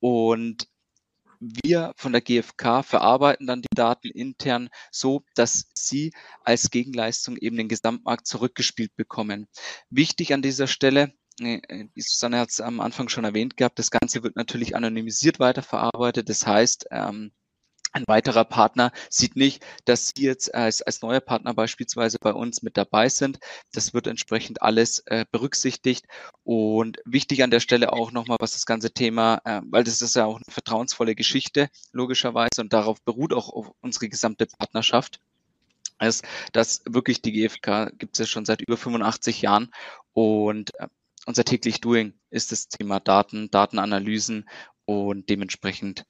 Und 0.00 0.66
wir 1.40 1.92
von 1.96 2.12
der 2.12 2.20
GfK 2.20 2.82
verarbeiten 2.82 3.46
dann 3.46 3.62
die 3.62 3.74
Daten 3.74 4.10
intern 4.10 4.68
so, 4.90 5.22
dass 5.34 5.70
Sie 5.74 6.12
als 6.44 6.70
Gegenleistung 6.70 7.36
eben 7.36 7.56
den 7.56 7.68
Gesamtmarkt 7.68 8.26
zurückgespielt 8.26 8.94
bekommen. 8.96 9.48
Wichtig 9.90 10.32
an 10.32 10.42
dieser 10.42 10.66
Stelle, 10.66 11.12
äh, 11.40 11.86
die 11.94 12.00
Susanne 12.00 12.38
hat 12.38 12.50
es 12.50 12.60
am 12.60 12.80
Anfang 12.80 13.08
schon 13.08 13.24
erwähnt 13.24 13.56
gehabt, 13.56 13.78
das 13.78 13.90
Ganze 13.90 14.22
wird 14.22 14.36
natürlich 14.36 14.74
anonymisiert 14.76 15.38
weiterverarbeitet. 15.40 16.28
Das 16.28 16.46
heißt, 16.46 16.88
ähm, 16.90 17.32
ein 17.92 18.04
weiterer 18.06 18.44
Partner 18.44 18.92
sieht 19.08 19.36
nicht, 19.36 19.64
dass 19.84 20.12
Sie 20.14 20.24
jetzt 20.24 20.54
als, 20.54 20.82
als 20.82 21.02
neuer 21.02 21.20
Partner 21.20 21.54
beispielsweise 21.54 22.18
bei 22.20 22.32
uns 22.32 22.62
mit 22.62 22.76
dabei 22.76 23.08
sind. 23.08 23.38
Das 23.72 23.94
wird 23.94 24.06
entsprechend 24.06 24.62
alles 24.62 25.00
äh, 25.06 25.24
berücksichtigt. 25.30 26.06
Und 26.44 26.98
wichtig 27.04 27.42
an 27.42 27.50
der 27.50 27.60
Stelle 27.60 27.92
auch 27.92 28.12
nochmal, 28.12 28.38
was 28.40 28.52
das 28.52 28.66
ganze 28.66 28.92
Thema, 28.92 29.40
äh, 29.44 29.60
weil 29.70 29.84
das 29.84 30.02
ist 30.02 30.16
ja 30.16 30.26
auch 30.26 30.36
eine 30.36 30.52
vertrauensvolle 30.52 31.14
Geschichte, 31.14 31.70
logischerweise, 31.92 32.60
und 32.60 32.72
darauf 32.72 33.00
beruht 33.02 33.32
auch 33.32 33.72
unsere 33.80 34.08
gesamte 34.08 34.46
Partnerschaft 34.46 35.20
ist, 36.00 36.24
dass 36.52 36.82
wirklich 36.88 37.22
die 37.22 37.32
GfK 37.32 37.90
gibt 37.98 38.14
es 38.14 38.18
ja 38.20 38.26
schon 38.26 38.44
seit 38.44 38.62
über 38.62 38.76
85 38.76 39.42
Jahren 39.42 39.70
und 40.12 40.72
äh, 40.78 40.86
unser 41.26 41.44
täglich 41.44 41.80
Doing 41.80 42.14
ist 42.30 42.52
das 42.52 42.68
Thema 42.68 43.00
Daten, 43.00 43.50
Datenanalysen 43.50 44.48
und 44.84 45.28
dementsprechend 45.28 46.06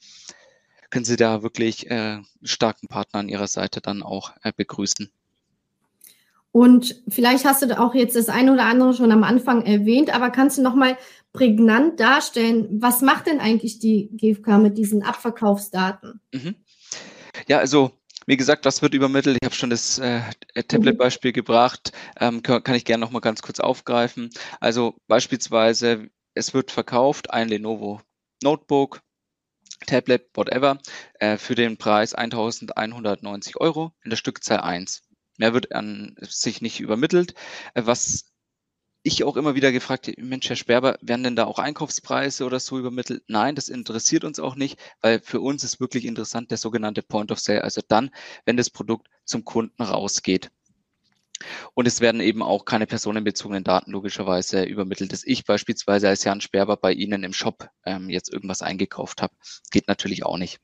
können 0.90 1.04
Sie 1.04 1.16
da 1.16 1.42
wirklich 1.42 1.90
äh, 1.90 2.18
starken 2.42 2.88
Partner 2.88 3.21
an 3.21 3.28
Ihrer 3.28 3.47
Seite 3.49 3.80
dann 3.80 4.02
auch 4.02 4.33
äh, 4.42 4.52
begrüßen. 4.57 5.11
Und 6.50 7.02
vielleicht 7.09 7.45
hast 7.45 7.62
du 7.62 7.78
auch 7.78 7.95
jetzt 7.95 8.16
das 8.16 8.28
eine 8.28 8.52
oder 8.52 8.64
andere 8.64 8.95
schon 8.95 9.12
am 9.12 9.23
Anfang 9.23 9.64
erwähnt, 9.64 10.14
aber 10.14 10.30
kannst 10.30 10.59
du 10.59 10.62
noch 10.62 10.75
mal 10.75 10.97
prägnant 11.33 12.00
darstellen, 12.00 12.66
was 12.80 13.02
macht 13.02 13.26
denn 13.26 13.38
eigentlich 13.38 13.78
die 13.78 14.09
GfK 14.12 14.59
mit 14.59 14.78
diesen 14.78 15.02
Abverkaufsdaten? 15.02 16.21
Mhm. 16.33 16.54
Ja, 17.47 17.59
also 17.59 17.92
wie 18.26 18.37
gesagt, 18.37 18.64
was 18.64 18.83
wird 18.83 18.95
übermittelt? 18.95 19.38
Ich 19.40 19.47
habe 19.47 19.54
schon 19.54 19.71
das 19.71 19.99
äh, 19.99 20.21
Tablet-Beispiel 20.66 21.33
gebracht, 21.33 21.92
ähm, 22.18 22.42
kann, 22.42 22.62
kann 22.62 22.75
ich 22.75 22.85
gerne 22.85 23.02
noch 23.02 23.11
mal 23.11 23.21
ganz 23.21 23.40
kurz 23.40 23.61
aufgreifen. 23.61 24.30
Also 24.59 24.97
beispielsweise, 25.07 26.11
es 26.35 26.54
wird 26.54 26.71
verkauft 26.71 27.30
ein 27.30 27.49
Lenovo 27.49 28.00
Notebook 28.42 29.00
Tablet, 29.87 30.28
whatever, 30.35 30.78
äh, 31.20 31.37
für 31.37 31.54
den 31.54 31.76
Preis 31.76 32.14
1190 32.14 33.56
Euro 33.58 33.92
in 34.02 34.11
der 34.11 34.16
Stückzahl 34.16 34.61
1. 34.61 35.02
Mehr 35.38 35.54
wird 35.54 35.73
an 35.73 36.16
sich 36.20 36.61
nicht 36.61 36.80
übermittelt. 36.80 37.35
Äh, 37.75 37.82
was 37.87 38.26
ich 39.02 39.25
auch 39.25 39.37
immer 39.37 39.54
wieder 39.54 39.73
gefragt, 39.73 40.11
Mensch, 40.18 40.49
Herr 40.49 40.56
Sperber, 40.56 40.99
werden 41.00 41.23
denn 41.23 41.37
da 41.37 41.44
auch 41.44 41.58
Einkaufspreise 41.58 42.44
oder 42.44 42.61
so 42.61 42.78
übermittelt? 42.78 43.23
Nein, 43.28 43.54
das 43.54 43.68
interessiert 43.68 44.25
uns 44.25 44.40
auch 44.40 44.56
nicht, 44.56 44.78
weil 45.00 45.20
für 45.20 45.40
uns 45.40 45.64
ist 45.64 45.80
wirklich 45.80 46.04
interessant 46.04 46.50
der 46.50 46.58
sogenannte 46.58 47.02
Point 47.02 47.30
of 47.30 47.38
Sale, 47.38 47.64
also 47.64 47.80
dann, 47.87 48.11
wenn 48.44 48.56
das 48.56 48.70
Produkt 48.70 49.08
zum 49.25 49.44
Kunden 49.44 49.82
rausgeht. 49.82 50.50
Und 51.75 51.87
es 51.87 52.00
werden 52.00 52.21
eben 52.21 52.42
auch 52.42 52.64
keine 52.64 52.87
personenbezogenen 52.87 53.64
Daten 53.64 53.92
logischerweise 53.92 54.64
übermittelt, 54.64 55.12
dass 55.12 55.25
ich 55.25 55.45
beispielsweise 55.45 56.09
als 56.09 56.25
Jan 56.25 56.40
Sperber 56.40 56.76
bei 56.76 56.92
Ihnen 56.92 57.23
im 57.25 57.33
Shop 57.33 57.68
ähm, 57.85 58.11
jetzt 58.11 58.33
irgendwas 58.33 58.62
eingekauft 58.62 59.23
habe. 59.23 59.35
Geht 59.71 59.88
natürlich 59.88 60.25
auch 60.25 60.38
nicht. 60.38 60.61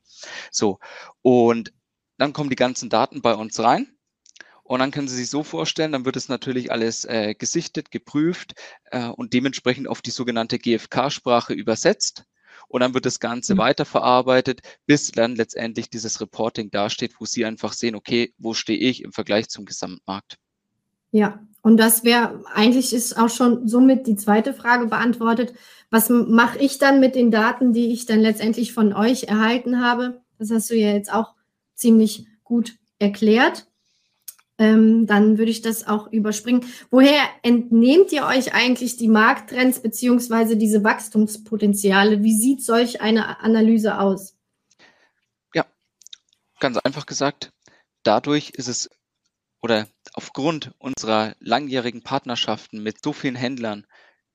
So, 0.51 0.79
und 1.21 1.73
dann 2.17 2.33
kommen 2.33 2.49
die 2.49 2.55
ganzen 2.55 2.89
Daten 2.89 3.21
bei 3.21 3.35
uns 3.35 3.59
rein. 3.59 3.95
Und 4.63 4.79
dann 4.79 4.89
können 4.89 5.07
Sie 5.07 5.15
sich 5.15 5.29
so 5.29 5.43
vorstellen, 5.43 5.91
dann 5.91 6.05
wird 6.05 6.15
es 6.15 6.27
natürlich 6.27 6.71
alles 6.71 7.05
äh, 7.05 7.35
gesichtet, 7.35 7.91
geprüft 7.91 8.55
äh, 8.85 9.09
und 9.09 9.33
dementsprechend 9.33 9.87
auf 9.87 10.01
die 10.01 10.09
sogenannte 10.09 10.57
GFK-Sprache 10.57 11.53
übersetzt. 11.53 12.25
Und 12.67 12.81
dann 12.81 12.95
wird 12.95 13.05
das 13.05 13.19
Ganze 13.19 13.53
mhm. 13.53 13.59
weiterverarbeitet, 13.59 14.61
bis 14.87 15.11
dann 15.11 15.35
letztendlich 15.35 15.89
dieses 15.91 16.19
Reporting 16.19 16.71
dasteht, 16.71 17.13
wo 17.19 17.25
Sie 17.25 17.45
einfach 17.45 17.73
sehen, 17.73 17.93
okay, 17.93 18.33
wo 18.39 18.55
stehe 18.55 18.79
ich 18.79 19.03
im 19.03 19.11
Vergleich 19.11 19.49
zum 19.49 19.65
Gesamtmarkt. 19.65 20.39
Ja, 21.15 21.39
und 21.61 21.77
das 21.77 22.03
wäre, 22.03 22.43
eigentlich 22.53 22.91
ist 22.91 23.17
auch 23.17 23.29
schon 23.29 23.69
somit 23.69 24.05
die 24.05 24.17
zweite 24.17 24.53
Frage 24.53 24.87
beantwortet. 24.87 25.53
Was 25.89 26.09
mache 26.09 26.59
ich 26.59 26.77
dann 26.77 26.99
mit 26.99 27.15
den 27.15 27.31
Daten, 27.31 27.71
die 27.71 27.93
ich 27.93 28.05
dann 28.05 28.19
letztendlich 28.19 28.73
von 28.73 28.91
euch 28.91 29.29
erhalten 29.29 29.79
habe? 29.81 30.21
Das 30.37 30.51
hast 30.51 30.69
du 30.69 30.75
ja 30.75 30.91
jetzt 30.91 31.13
auch 31.13 31.33
ziemlich 31.73 32.27
gut 32.43 32.75
erklärt. 32.99 33.65
Ähm, 34.57 35.07
dann 35.07 35.37
würde 35.37 35.51
ich 35.51 35.61
das 35.61 35.87
auch 35.87 36.11
überspringen. 36.11 36.65
Woher 36.91 37.21
entnehmt 37.43 38.11
ihr 38.11 38.25
euch 38.25 38.53
eigentlich 38.53 38.97
die 38.97 39.07
Markttrends 39.07 39.79
beziehungsweise 39.79 40.57
diese 40.57 40.83
Wachstumspotenziale? 40.83 42.23
Wie 42.23 42.35
sieht 42.35 42.61
solch 42.61 42.99
eine 42.99 43.39
Analyse 43.39 43.99
aus? 43.99 44.35
Ja, 45.53 45.65
ganz 46.59 46.77
einfach 46.77 47.05
gesagt, 47.05 47.53
dadurch 48.03 48.49
ist 48.49 48.67
es 48.67 48.89
oder 49.65 49.87
aufgrund 50.13 50.75
unserer 50.77 51.35
langjährigen 51.39 52.03
Partnerschaften 52.03 52.83
mit 52.83 53.03
so 53.03 53.13
vielen 53.13 53.33
Händlern, 53.35 53.87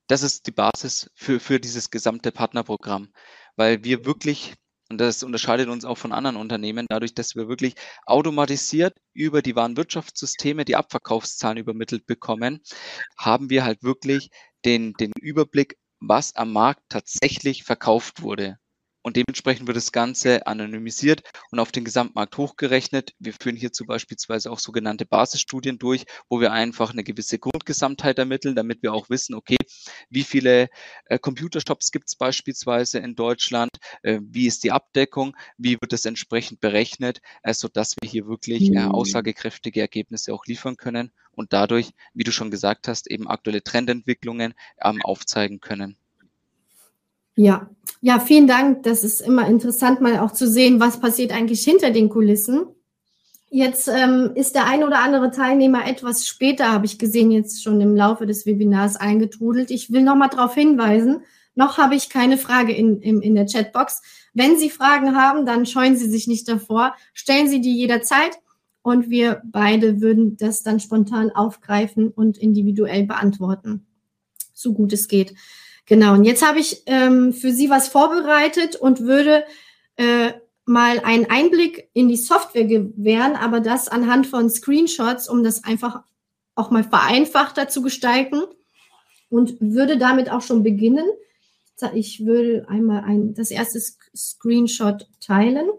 das 0.08 0.25
ist 0.25 0.49
die 0.49 0.50
Basis 0.50 1.08
für, 1.14 1.38
für 1.38 1.60
dieses 1.60 1.92
gesamte 1.92 2.32
Partnerprogramm, 2.32 3.12
weil 3.54 3.84
wir 3.84 4.04
wirklich, 4.04 4.54
und 4.90 4.99
das 4.99 5.22
unterscheidet 5.22 5.68
uns 5.68 5.84
auch 5.84 5.99
von 5.99 6.10
anderen 6.10 6.34
Unternehmen, 6.34 6.87
dadurch, 6.88 7.14
dass 7.14 7.37
wir 7.37 7.46
wirklich 7.46 7.76
automatisiert 8.06 8.96
über 9.12 9.40
die 9.40 9.54
Warenwirtschaftssysteme 9.54 10.64
die 10.64 10.75
Abverkaufszahlen 10.75 11.58
übermittelt 11.58 12.06
bekommen, 12.06 12.60
haben 13.16 13.50
wir 13.50 13.62
halt 13.62 13.84
wirklich 13.84 14.30
den, 14.64 14.94
den 14.94 15.12
Überblick, 15.20 15.76
was 16.00 16.34
am 16.34 16.52
Markt 16.52 16.82
tatsächlich 16.88 17.62
verkauft 17.62 18.22
wurde 18.22 18.58
und 19.02 19.16
dementsprechend 19.16 19.66
wird 19.66 19.76
das 19.76 19.92
Ganze 19.92 20.47
anonymisiert 20.47 21.23
und 21.50 21.59
auf 21.59 21.73
den 21.73 21.85
Gesamtmarkt 21.85 22.37
hochgerechnet. 22.37 23.14
Wir 23.19 23.33
führen 23.33 23.57
hierzu 23.57 23.87
beispielsweise 23.87 24.50
auch 24.50 24.59
sogenannte 24.59 25.07
Basisstudien 25.07 25.78
durch, 25.78 26.04
wo 26.28 26.40
wir 26.40 26.52
einfach 26.52 26.92
eine 26.92 27.04
gewisse 27.04 27.38
Grundgesamtheit 27.38 28.19
ermitteln, 28.19 28.54
damit 28.54 28.83
wir 28.83 28.92
auch 28.92 29.11
wissen, 29.11 29.35
okay, 29.35 29.57
wie 30.11 30.25
viele 30.25 30.69
äh, 31.07 31.19
Computershops 31.19 31.90
gibt 31.92 32.09
es 32.09 32.16
beispielsweise 32.16 32.99
in 32.99 33.14
Deutschland, 33.14 33.71
äh, 34.02 34.21
wie 34.23 34.47
ist 34.47 34.64
die 34.64 34.73
Abdeckung, 34.73 35.37
wie 35.57 35.78
wird 35.80 35.92
das 35.92 36.04
entsprechend 36.04 36.61
berechnet, 36.61 37.21
äh, 37.42 37.54
sodass 37.54 37.95
wir 38.00 38.09
hier 38.09 38.26
wirklich 38.26 38.71
äh, 38.71 38.80
mhm. 38.80 38.92
aussagekräftige 38.92 39.80
Ergebnisse 39.80 40.35
auch 40.35 40.45
liefern 40.47 40.76
können 40.76 41.12
und 41.33 41.52
dadurch, 41.52 41.92
wie 42.12 42.25
du 42.25 42.33
schon 42.33 42.50
gesagt 42.50 42.88
hast, 42.88 43.11
eben 43.11 43.28
aktuelle 43.28 43.62
Trendentwicklungen 43.62 44.54
ähm, 44.83 45.00
aufzeigen 45.02 45.61
können. 45.61 45.97
Ja, 47.40 47.70
ja, 48.02 48.20
vielen 48.20 48.47
Dank. 48.47 48.82
Das 48.82 49.02
ist 49.02 49.23
immer 49.23 49.49
interessant, 49.49 50.02
mal 50.02 50.18
auch 50.18 50.32
zu 50.32 50.47
sehen, 50.47 50.78
was 50.78 51.00
passiert 51.00 51.32
eigentlich 51.32 51.62
hinter 51.64 51.90
den 51.90 52.11
Kulissen. 52.11 52.66
Jetzt 53.49 53.88
ähm, 53.88 54.32
ist 54.35 54.54
der 54.54 54.66
ein 54.66 54.85
oder 54.85 54.99
andere 54.99 55.30
Teilnehmer 55.30 55.88
etwas 55.88 56.26
später, 56.26 56.70
habe 56.70 56.85
ich 56.85 56.99
gesehen, 56.99 57.30
jetzt 57.30 57.62
schon 57.62 57.80
im 57.80 57.97
Laufe 57.97 58.26
des 58.26 58.44
Webinars 58.44 58.97
eingetrudelt. 58.97 59.70
Ich 59.70 59.90
will 59.90 60.02
nochmal 60.02 60.28
darauf 60.28 60.54
hinweisen, 60.54 61.23
noch 61.54 61.78
habe 61.78 61.94
ich 61.94 62.11
keine 62.11 62.37
Frage 62.37 62.75
in, 62.75 63.00
in, 63.00 63.23
in 63.23 63.35
der 63.35 63.47
Chatbox. 63.47 64.02
Wenn 64.35 64.59
Sie 64.59 64.68
Fragen 64.68 65.16
haben, 65.16 65.47
dann 65.47 65.64
scheuen 65.64 65.97
Sie 65.97 66.11
sich 66.11 66.26
nicht 66.26 66.47
davor. 66.47 66.94
Stellen 67.14 67.49
Sie 67.49 67.62
die 67.62 67.75
jederzeit 67.75 68.38
und 68.82 69.09
wir 69.09 69.40
beide 69.47 70.02
würden 70.02 70.37
das 70.37 70.62
dann 70.62 70.78
spontan 70.78 71.30
aufgreifen 71.30 72.09
und 72.09 72.37
individuell 72.37 73.06
beantworten, 73.06 73.87
so 74.52 74.75
gut 74.75 74.92
es 74.92 75.09
geht. 75.09 75.35
Genau, 75.90 76.14
und 76.14 76.23
jetzt 76.23 76.47
habe 76.47 76.61
ich 76.61 76.85
ähm, 76.87 77.32
für 77.32 77.50
Sie 77.50 77.68
was 77.68 77.88
vorbereitet 77.88 78.76
und 78.76 79.00
würde 79.00 79.42
äh, 79.97 80.30
mal 80.64 81.00
einen 81.00 81.28
Einblick 81.28 81.90
in 81.94 82.06
die 82.06 82.16
Software 82.16 82.64
gewähren, 82.64 83.35
aber 83.35 83.59
das 83.59 83.88
anhand 83.88 84.28
von 84.28 84.49
Screenshots, 84.49 85.28
um 85.28 85.42
das 85.42 85.64
einfach 85.64 86.04
auch 86.54 86.70
mal 86.70 86.85
vereinfachter 86.85 87.68
zu 87.68 87.82
gestalten 87.82 88.44
und 89.30 89.56
würde 89.61 89.99
damit 89.99 90.30
auch 90.30 90.42
schon 90.42 90.62
beginnen. 90.62 91.06
Ich 91.92 92.25
würde 92.25 92.66
einmal 92.68 93.02
ein, 93.02 93.35
das 93.35 93.50
erste 93.50 93.80
Screenshot 94.14 95.09
teilen. 95.20 95.70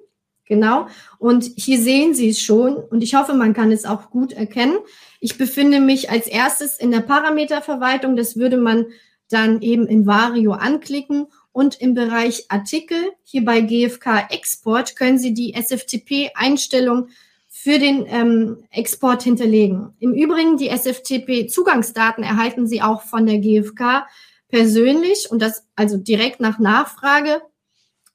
Genau. 0.43 0.87
Und 1.19 1.45
hier 1.55 1.79
sehen 1.79 2.15
Sie 2.15 2.27
es 2.27 2.41
schon 2.41 2.75
und 2.75 3.01
ich 3.01 3.15
hoffe, 3.15 3.33
man 3.33 3.53
kann 3.53 3.71
es 3.71 3.85
auch 3.85 4.09
gut 4.09 4.33
erkennen. 4.33 4.75
Ich 5.21 5.37
befinde 5.37 5.79
mich 5.79 6.09
als 6.09 6.27
erstes 6.27 6.77
in 6.77 6.91
der 6.91 6.99
Parameterverwaltung. 6.99 8.17
Das 8.17 8.35
würde 8.35 8.57
man 8.57 8.87
dann 9.31 9.61
eben 9.61 9.87
in 9.87 10.05
Vario 10.05 10.53
anklicken 10.53 11.27
und 11.51 11.79
im 11.81 11.93
Bereich 11.93 12.45
Artikel, 12.49 12.97
hier 13.23 13.43
bei 13.43 13.61
GFK 13.61 14.27
Export, 14.29 14.95
können 14.95 15.17
Sie 15.17 15.33
die 15.33 15.53
SFTP-Einstellung 15.53 17.09
für 17.49 17.77
den 17.77 18.05
ähm, 18.07 18.63
Export 18.71 19.23
hinterlegen. 19.23 19.93
Im 19.99 20.13
Übrigen, 20.13 20.57
die 20.57 20.69
SFTP-Zugangsdaten 20.69 22.23
erhalten 22.23 22.67
Sie 22.67 22.81
auch 22.81 23.01
von 23.01 23.25
der 23.25 23.39
GfK 23.39 24.07
persönlich 24.47 25.29
und 25.29 25.41
das 25.41 25.65
also 25.75 25.97
direkt 25.97 26.39
nach 26.39 26.59
Nachfrage. 26.59 27.41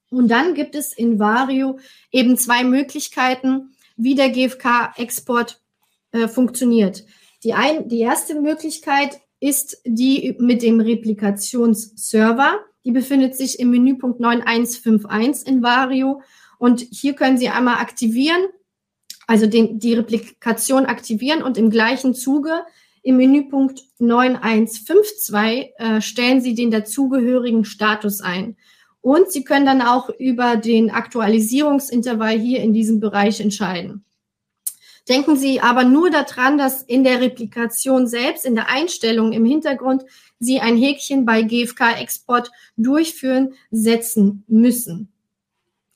Und 0.09 0.29
dann 0.29 0.53
gibt 0.53 0.75
es 0.75 0.93
in 0.93 1.19
Vario 1.19 1.79
eben 2.11 2.37
zwei 2.37 2.63
Möglichkeiten, 2.63 3.75
wie 3.95 4.15
der 4.15 4.29
GfK-Export 4.29 5.61
äh, 6.11 6.27
funktioniert. 6.27 7.03
Die, 7.43 7.53
ein, 7.53 7.87
die 7.87 7.99
erste 7.99 8.39
Möglichkeit 8.39 9.19
ist 9.39 9.81
die 9.85 10.35
mit 10.39 10.61
dem 10.61 10.79
Replikationsserver. 10.79 12.59
Die 12.85 12.91
befindet 12.91 13.35
sich 13.35 13.59
im 13.59 13.69
Menüpunkt 13.69 14.19
9151 14.19 15.47
in 15.47 15.61
Vario. 15.61 16.21
Und 16.57 16.81
hier 16.91 17.13
können 17.13 17.37
Sie 17.37 17.49
einmal 17.49 17.75
aktivieren, 17.75 18.47
also 19.27 19.45
den, 19.45 19.79
die 19.79 19.93
Replikation 19.93 20.85
aktivieren 20.85 21.43
und 21.43 21.57
im 21.57 21.69
gleichen 21.69 22.15
Zuge 22.15 22.63
im 23.03 23.17
Menüpunkt 23.17 23.83
9152 23.99 25.73
äh, 25.77 26.01
stellen 26.01 26.41
Sie 26.41 26.55
den 26.55 26.71
dazugehörigen 26.71 27.63
Status 27.63 28.21
ein. 28.21 28.57
Und 29.01 29.31
Sie 29.31 29.43
können 29.45 29.65
dann 29.65 29.81
auch 29.81 30.09
über 30.19 30.57
den 30.57 30.89
Aktualisierungsintervall 30.91 32.37
hier 32.37 32.61
in 32.61 32.73
diesem 32.73 32.99
Bereich 32.99 33.39
entscheiden. 33.39 34.03
Denken 35.09 35.37
Sie 35.37 35.61
aber 35.61 35.83
nur 35.83 36.09
daran, 36.09 36.57
dass 36.57 36.81
in 36.83 37.03
der 37.03 37.21
Replikation 37.21 38.07
selbst, 38.07 38.45
in 38.45 38.55
der 38.55 38.69
Einstellung 38.69 39.31
im 39.31 39.45
Hintergrund, 39.45 40.03
Sie 40.39 40.59
ein 40.59 40.77
Häkchen 40.77 41.25
bei 41.25 41.41
GFK-Export 41.41 42.51
durchführen 42.75 43.53
setzen 43.71 44.43
müssen. 44.47 45.11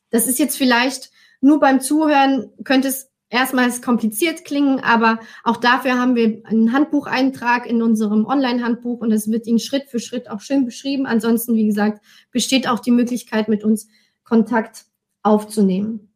Das 0.10 0.28
ist 0.28 0.40
jetzt 0.40 0.58
vielleicht 0.58 1.12
nur 1.42 1.60
beim 1.60 1.82
Zuhören, 1.82 2.50
könnte 2.64 2.88
es 2.88 3.12
erstmals 3.30 3.82
kompliziert 3.82 4.46
klingen, 4.46 4.80
aber 4.80 5.20
auch 5.44 5.58
dafür 5.58 5.98
haben 5.98 6.16
wir 6.16 6.42
einen 6.46 6.74
Handbucheintrag 6.74 7.66
in 7.66 7.82
unserem 7.82 8.26
Online-Handbuch 8.26 9.00
und 9.00 9.12
es 9.12 9.30
wird 9.32 9.48
Ihnen 9.48 9.60
Schritt 9.60 9.90
für 9.90 10.00
Schritt 10.00 10.30
auch 10.30 10.42
schön 10.42 10.66
beschrieben. 10.66 11.06
Ansonsten, 11.06 11.56
wie 11.56 11.66
gesagt, 11.66 12.04
besteht 12.32 12.68
auch 12.68 12.80
die 12.80 12.92
Möglichkeit, 12.92 13.48
mit 13.48 13.64
uns 13.64 13.88
Kontakt 14.24 14.86
aufzunehmen. 15.24 16.12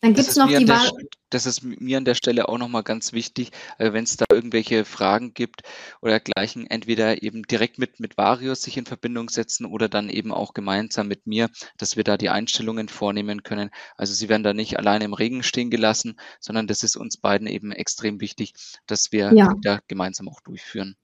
Dann 0.00 0.14
gibt 0.14 0.28
es 0.28 0.36
noch 0.36 0.48
die 0.48 0.68
Wahl. 0.68 0.90
Das 1.30 1.46
ist 1.46 1.62
mir 1.62 1.98
an 1.98 2.04
der 2.04 2.14
Stelle 2.14 2.48
auch 2.48 2.58
nochmal 2.58 2.82
ganz 2.82 3.12
wichtig, 3.12 3.52
äh, 3.78 3.92
wenn 3.92 4.04
es 4.04 4.16
da 4.16 4.26
irgendwelche 4.30 4.84
Fragen 4.84 5.32
gibt 5.32 5.62
oder 6.02 6.20
dergleichen, 6.20 6.66
entweder 6.66 7.22
eben 7.22 7.42
direkt 7.44 7.78
mit, 7.78 8.00
mit 8.00 8.18
Varius 8.18 8.62
sich 8.62 8.76
in 8.76 8.86
Verbindung 8.86 9.30
setzen 9.30 9.64
oder 9.64 9.88
dann 9.88 10.10
eben 10.10 10.32
auch 10.32 10.54
gemeinsam 10.54 11.08
mit 11.08 11.26
mir, 11.26 11.48
dass 11.78 11.96
wir 11.96 12.04
da 12.04 12.16
die 12.16 12.28
Einstellungen 12.28 12.88
vornehmen 12.88 13.42
können. 13.42 13.70
Also 13.96 14.12
Sie 14.12 14.28
werden 14.28 14.42
da 14.42 14.52
nicht 14.52 14.78
alleine 14.78 15.04
im 15.04 15.14
Regen 15.14 15.42
stehen 15.42 15.70
gelassen, 15.70 16.16
sondern 16.40 16.66
das 16.66 16.82
ist 16.82 16.96
uns 16.96 17.16
beiden 17.16 17.46
eben 17.46 17.72
extrem 17.72 18.20
wichtig, 18.20 18.54
dass 18.86 19.12
wir 19.12 19.32
ja. 19.34 19.54
da 19.62 19.80
gemeinsam 19.86 20.28
auch 20.28 20.40
durchführen. 20.40 20.96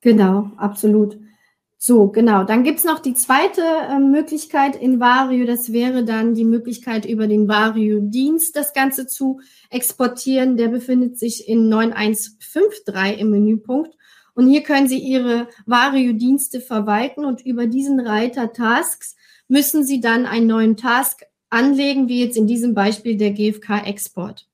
Genau, 0.00 0.50
absolut. 0.56 1.18
So, 1.84 2.06
genau. 2.06 2.44
Dann 2.44 2.62
gibt's 2.62 2.84
noch 2.84 3.00
die 3.00 3.14
zweite 3.14 3.60
äh, 3.60 3.98
Möglichkeit 3.98 4.76
in 4.76 5.00
Vario. 5.00 5.44
Das 5.46 5.72
wäre 5.72 6.04
dann 6.04 6.32
die 6.32 6.44
Möglichkeit, 6.44 7.04
über 7.04 7.26
den 7.26 7.48
Vario-Dienst 7.48 8.54
das 8.54 8.72
Ganze 8.72 9.08
zu 9.08 9.40
exportieren. 9.68 10.56
Der 10.56 10.68
befindet 10.68 11.18
sich 11.18 11.48
in 11.48 11.68
9153 11.68 13.18
im 13.18 13.30
Menüpunkt. 13.30 13.96
Und 14.32 14.46
hier 14.46 14.62
können 14.62 14.86
Sie 14.86 15.00
Ihre 15.00 15.48
Vario-Dienste 15.66 16.60
verwalten 16.60 17.24
und 17.24 17.44
über 17.44 17.66
diesen 17.66 17.98
Reiter 17.98 18.52
Tasks 18.52 19.16
müssen 19.48 19.82
Sie 19.82 20.00
dann 20.00 20.24
einen 20.24 20.46
neuen 20.46 20.76
Task 20.76 21.24
anlegen, 21.50 22.08
wie 22.08 22.22
jetzt 22.22 22.36
in 22.36 22.46
diesem 22.46 22.74
Beispiel 22.74 23.16
der 23.16 23.32
GFK-Export. 23.32 24.46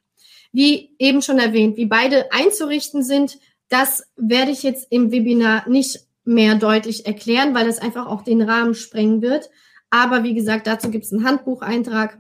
Wie 0.51 0.95
eben 0.99 1.21
schon 1.21 1.39
erwähnt, 1.39 1.77
wie 1.77 1.85
beide 1.85 2.33
einzurichten 2.33 3.03
sind, 3.03 3.39
das 3.69 4.05
werde 4.17 4.51
ich 4.51 4.63
jetzt 4.63 4.87
im 4.89 5.13
Webinar 5.13 5.69
nicht 5.69 6.08
mehr 6.29 6.55
deutlich 6.57 7.07
erklären, 7.07 7.55
weil 7.55 7.67
das 7.67 7.79
einfach 7.79 8.07
auch 8.07 8.23
den 8.23 8.43
Rahmen 8.43 8.75
sprengen 8.75 9.23
wird. 9.23 9.51
Aber 9.91 10.23
wie 10.23 10.35
gesagt, 10.35 10.67
dazu 10.67 10.91
gibt 10.91 11.07
es 11.07 11.13
einen 11.13 11.25
Handbucheintrag 11.25 12.19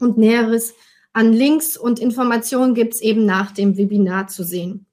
und 0.00 0.16
Näheres 0.16 0.74
an 1.12 1.32
Links 1.32 1.76
und 1.76 1.98
Informationen 1.98 2.74
gibt 2.74 2.94
es 2.94 3.02
eben 3.02 3.26
nach 3.26 3.52
dem 3.52 3.76
Webinar 3.76 4.28
zu 4.28 4.42
sehen. 4.42 4.86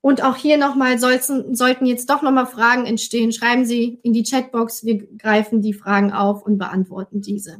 Und 0.00 0.22
auch 0.22 0.36
hier 0.36 0.58
nochmal 0.58 0.98
sollten, 0.98 1.54
sollten 1.54 1.86
jetzt 1.86 2.10
doch 2.10 2.22
nochmal 2.22 2.46
Fragen 2.46 2.84
entstehen, 2.84 3.32
schreiben 3.32 3.64
Sie 3.64 3.98
in 4.02 4.12
die 4.12 4.22
Chatbox. 4.22 4.84
Wir 4.84 5.06
greifen 5.16 5.62
die 5.62 5.74
Fragen 5.74 6.12
auf 6.12 6.42
und 6.42 6.58
beantworten 6.58 7.20
diese. 7.20 7.58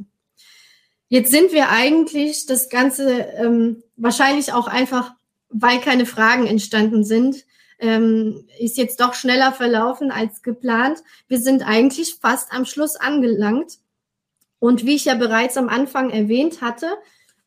Jetzt 1.07 1.31
sind 1.31 1.53
wir 1.53 1.69
eigentlich 1.69 2.45
das 2.45 2.69
Ganze 2.69 3.09
ähm, 3.37 3.83
wahrscheinlich 3.95 4.53
auch 4.53 4.67
einfach, 4.67 5.13
weil 5.49 5.79
keine 5.79 6.05
Fragen 6.05 6.45
entstanden 6.45 7.03
sind, 7.03 7.45
ähm, 7.79 8.45
ist 8.59 8.77
jetzt 8.77 8.99
doch 8.99 9.13
schneller 9.13 9.51
verlaufen 9.51 10.11
als 10.11 10.41
geplant. 10.41 10.99
Wir 11.27 11.39
sind 11.39 11.63
eigentlich 11.63 12.15
fast 12.21 12.51
am 12.51 12.65
Schluss 12.65 12.95
angelangt. 12.95 13.79
Und 14.59 14.85
wie 14.85 14.95
ich 14.95 15.05
ja 15.05 15.15
bereits 15.15 15.55
am 15.57 15.69
Anfang 15.69 16.09
erwähnt 16.09 16.61
hatte, 16.61 16.87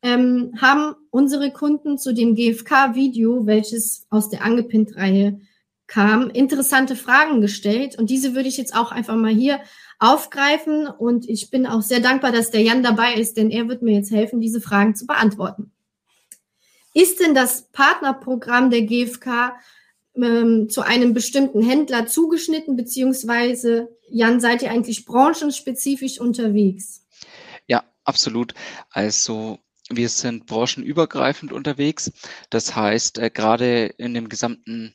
ähm, 0.02 0.54
haben 0.60 0.96
unsere 1.10 1.52
Kunden 1.52 1.98
zu 1.98 2.12
dem 2.14 2.34
GFK-Video, 2.34 3.46
welches 3.46 4.06
aus 4.10 4.30
der 4.30 4.42
Angepinnt-Reihe 4.42 5.40
kam, 5.86 6.30
interessante 6.30 6.96
Fragen 6.96 7.42
gestellt. 7.42 7.98
Und 7.98 8.08
diese 8.08 8.34
würde 8.34 8.48
ich 8.48 8.56
jetzt 8.56 8.74
auch 8.74 8.92
einfach 8.92 9.14
mal 9.14 9.32
hier 9.32 9.60
aufgreifen. 9.98 10.86
Und 10.86 11.28
ich 11.28 11.50
bin 11.50 11.66
auch 11.66 11.82
sehr 11.82 12.00
dankbar, 12.00 12.32
dass 12.32 12.50
der 12.50 12.62
Jan 12.62 12.82
dabei 12.82 13.14
ist, 13.14 13.36
denn 13.36 13.50
er 13.50 13.68
wird 13.68 13.82
mir 13.82 13.94
jetzt 13.94 14.10
helfen, 14.10 14.40
diese 14.40 14.62
Fragen 14.62 14.94
zu 14.94 15.06
beantworten. 15.06 15.70
Ist 16.94 17.20
denn 17.20 17.34
das 17.34 17.70
Partnerprogramm 17.72 18.70
der 18.70 18.82
GfK 18.82 19.52
ähm, 20.14 20.68
zu 20.68 20.82
einem 20.82 21.14
bestimmten 21.14 21.62
Händler 21.62 22.06
zugeschnitten, 22.06 22.76
beziehungsweise, 22.76 23.88
Jan, 24.08 24.40
seid 24.40 24.62
ihr 24.62 24.70
eigentlich 24.70 25.04
branchenspezifisch 25.04 26.20
unterwegs? 26.20 27.06
Ja, 27.66 27.84
absolut. 28.04 28.54
Also 28.90 29.58
wir 29.90 30.08
sind 30.08 30.46
branchenübergreifend 30.46 31.52
unterwegs. 31.52 32.12
Das 32.50 32.74
heißt, 32.76 33.18
äh, 33.18 33.30
gerade 33.30 33.86
in 33.98 34.14
dem 34.14 34.28
gesamten 34.28 34.94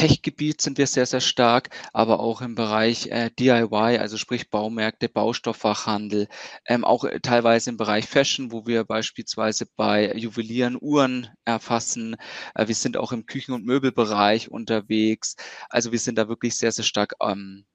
Tech-Gebiet 0.00 0.62
sind 0.62 0.78
wir 0.78 0.86
sehr, 0.86 1.04
sehr 1.04 1.20
stark, 1.20 1.68
aber 1.92 2.20
auch 2.20 2.40
im 2.40 2.54
Bereich 2.54 3.08
äh, 3.08 3.28
DIY, 3.38 3.98
also 3.98 4.16
sprich 4.16 4.48
Baumärkte, 4.48 5.10
Baustofffachhandel, 5.10 6.26
ähm, 6.64 6.86
auch 6.86 7.04
äh, 7.04 7.20
teilweise 7.20 7.68
im 7.68 7.76
Bereich 7.76 8.06
Fashion, 8.06 8.50
wo 8.50 8.66
wir 8.66 8.84
beispielsweise 8.84 9.66
bei 9.76 10.10
Juwelieren 10.14 10.78
Uhren 10.80 11.28
erfassen. 11.44 12.16
Äh, 12.54 12.68
wir 12.68 12.74
sind 12.74 12.96
auch 12.96 13.12
im 13.12 13.26
Küchen- 13.26 13.52
und 13.52 13.66
Möbelbereich 13.66 14.50
unterwegs. 14.50 15.36
Also 15.68 15.92
wir 15.92 15.98
sind 15.98 16.16
da 16.16 16.30
wirklich 16.30 16.56
sehr, 16.56 16.72
sehr 16.72 16.86
stark 16.86 17.12
ähm, 17.20 17.66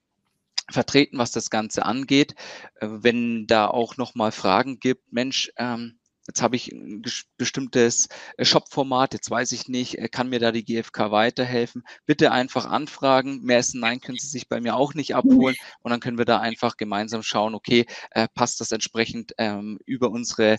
vertreten, 0.72 1.20
was 1.20 1.30
das 1.30 1.52
Ganze 1.52 1.86
angeht. 1.86 2.34
Äh, 2.80 2.88
wenn 2.90 3.46
da 3.46 3.68
auch 3.68 3.98
nochmal 3.98 4.32
Fragen 4.32 4.80
gibt, 4.80 5.14
Mensch, 5.14 5.52
ähm, 5.58 6.00
Jetzt 6.28 6.42
habe 6.42 6.56
ich 6.56 6.72
ein 6.72 7.04
bestimmtes 7.38 8.10
äh, 8.38 8.46
Shop-Format, 8.46 9.14
jetzt 9.14 9.30
weiß 9.30 9.52
ich 9.52 9.68
nicht, 9.68 10.00
äh, 10.00 10.08
kann 10.08 10.30
mir 10.30 10.40
da 10.40 10.52
die 10.52 10.66
GfK 10.66 11.12
weiterhelfen? 11.12 11.84
Bitte 12.06 12.32
einfach 12.32 12.66
anfragen. 12.66 13.42
Mehr 13.44 13.60
ist 13.60 13.76
ein 13.76 13.80
Nein 13.80 14.02
können 14.02 14.18
Sie 14.18 14.28
sich 14.28 14.50
bei 14.50 14.60
mir 14.60 14.76
auch 14.76 14.96
nicht 14.96 15.16
abholen. 15.16 15.56
Und 15.82 15.92
dann 15.92 16.00
können 16.00 16.18
wir 16.18 16.26
da 16.26 16.40
einfach 16.40 16.78
gemeinsam 16.78 17.22
schauen, 17.22 17.54
okay, 17.54 17.86
äh, 18.12 18.28
passt 18.34 18.60
das 18.60 18.72
entsprechend 18.72 19.34
ähm, 19.38 19.78
über 19.86 20.10
unsere 20.10 20.58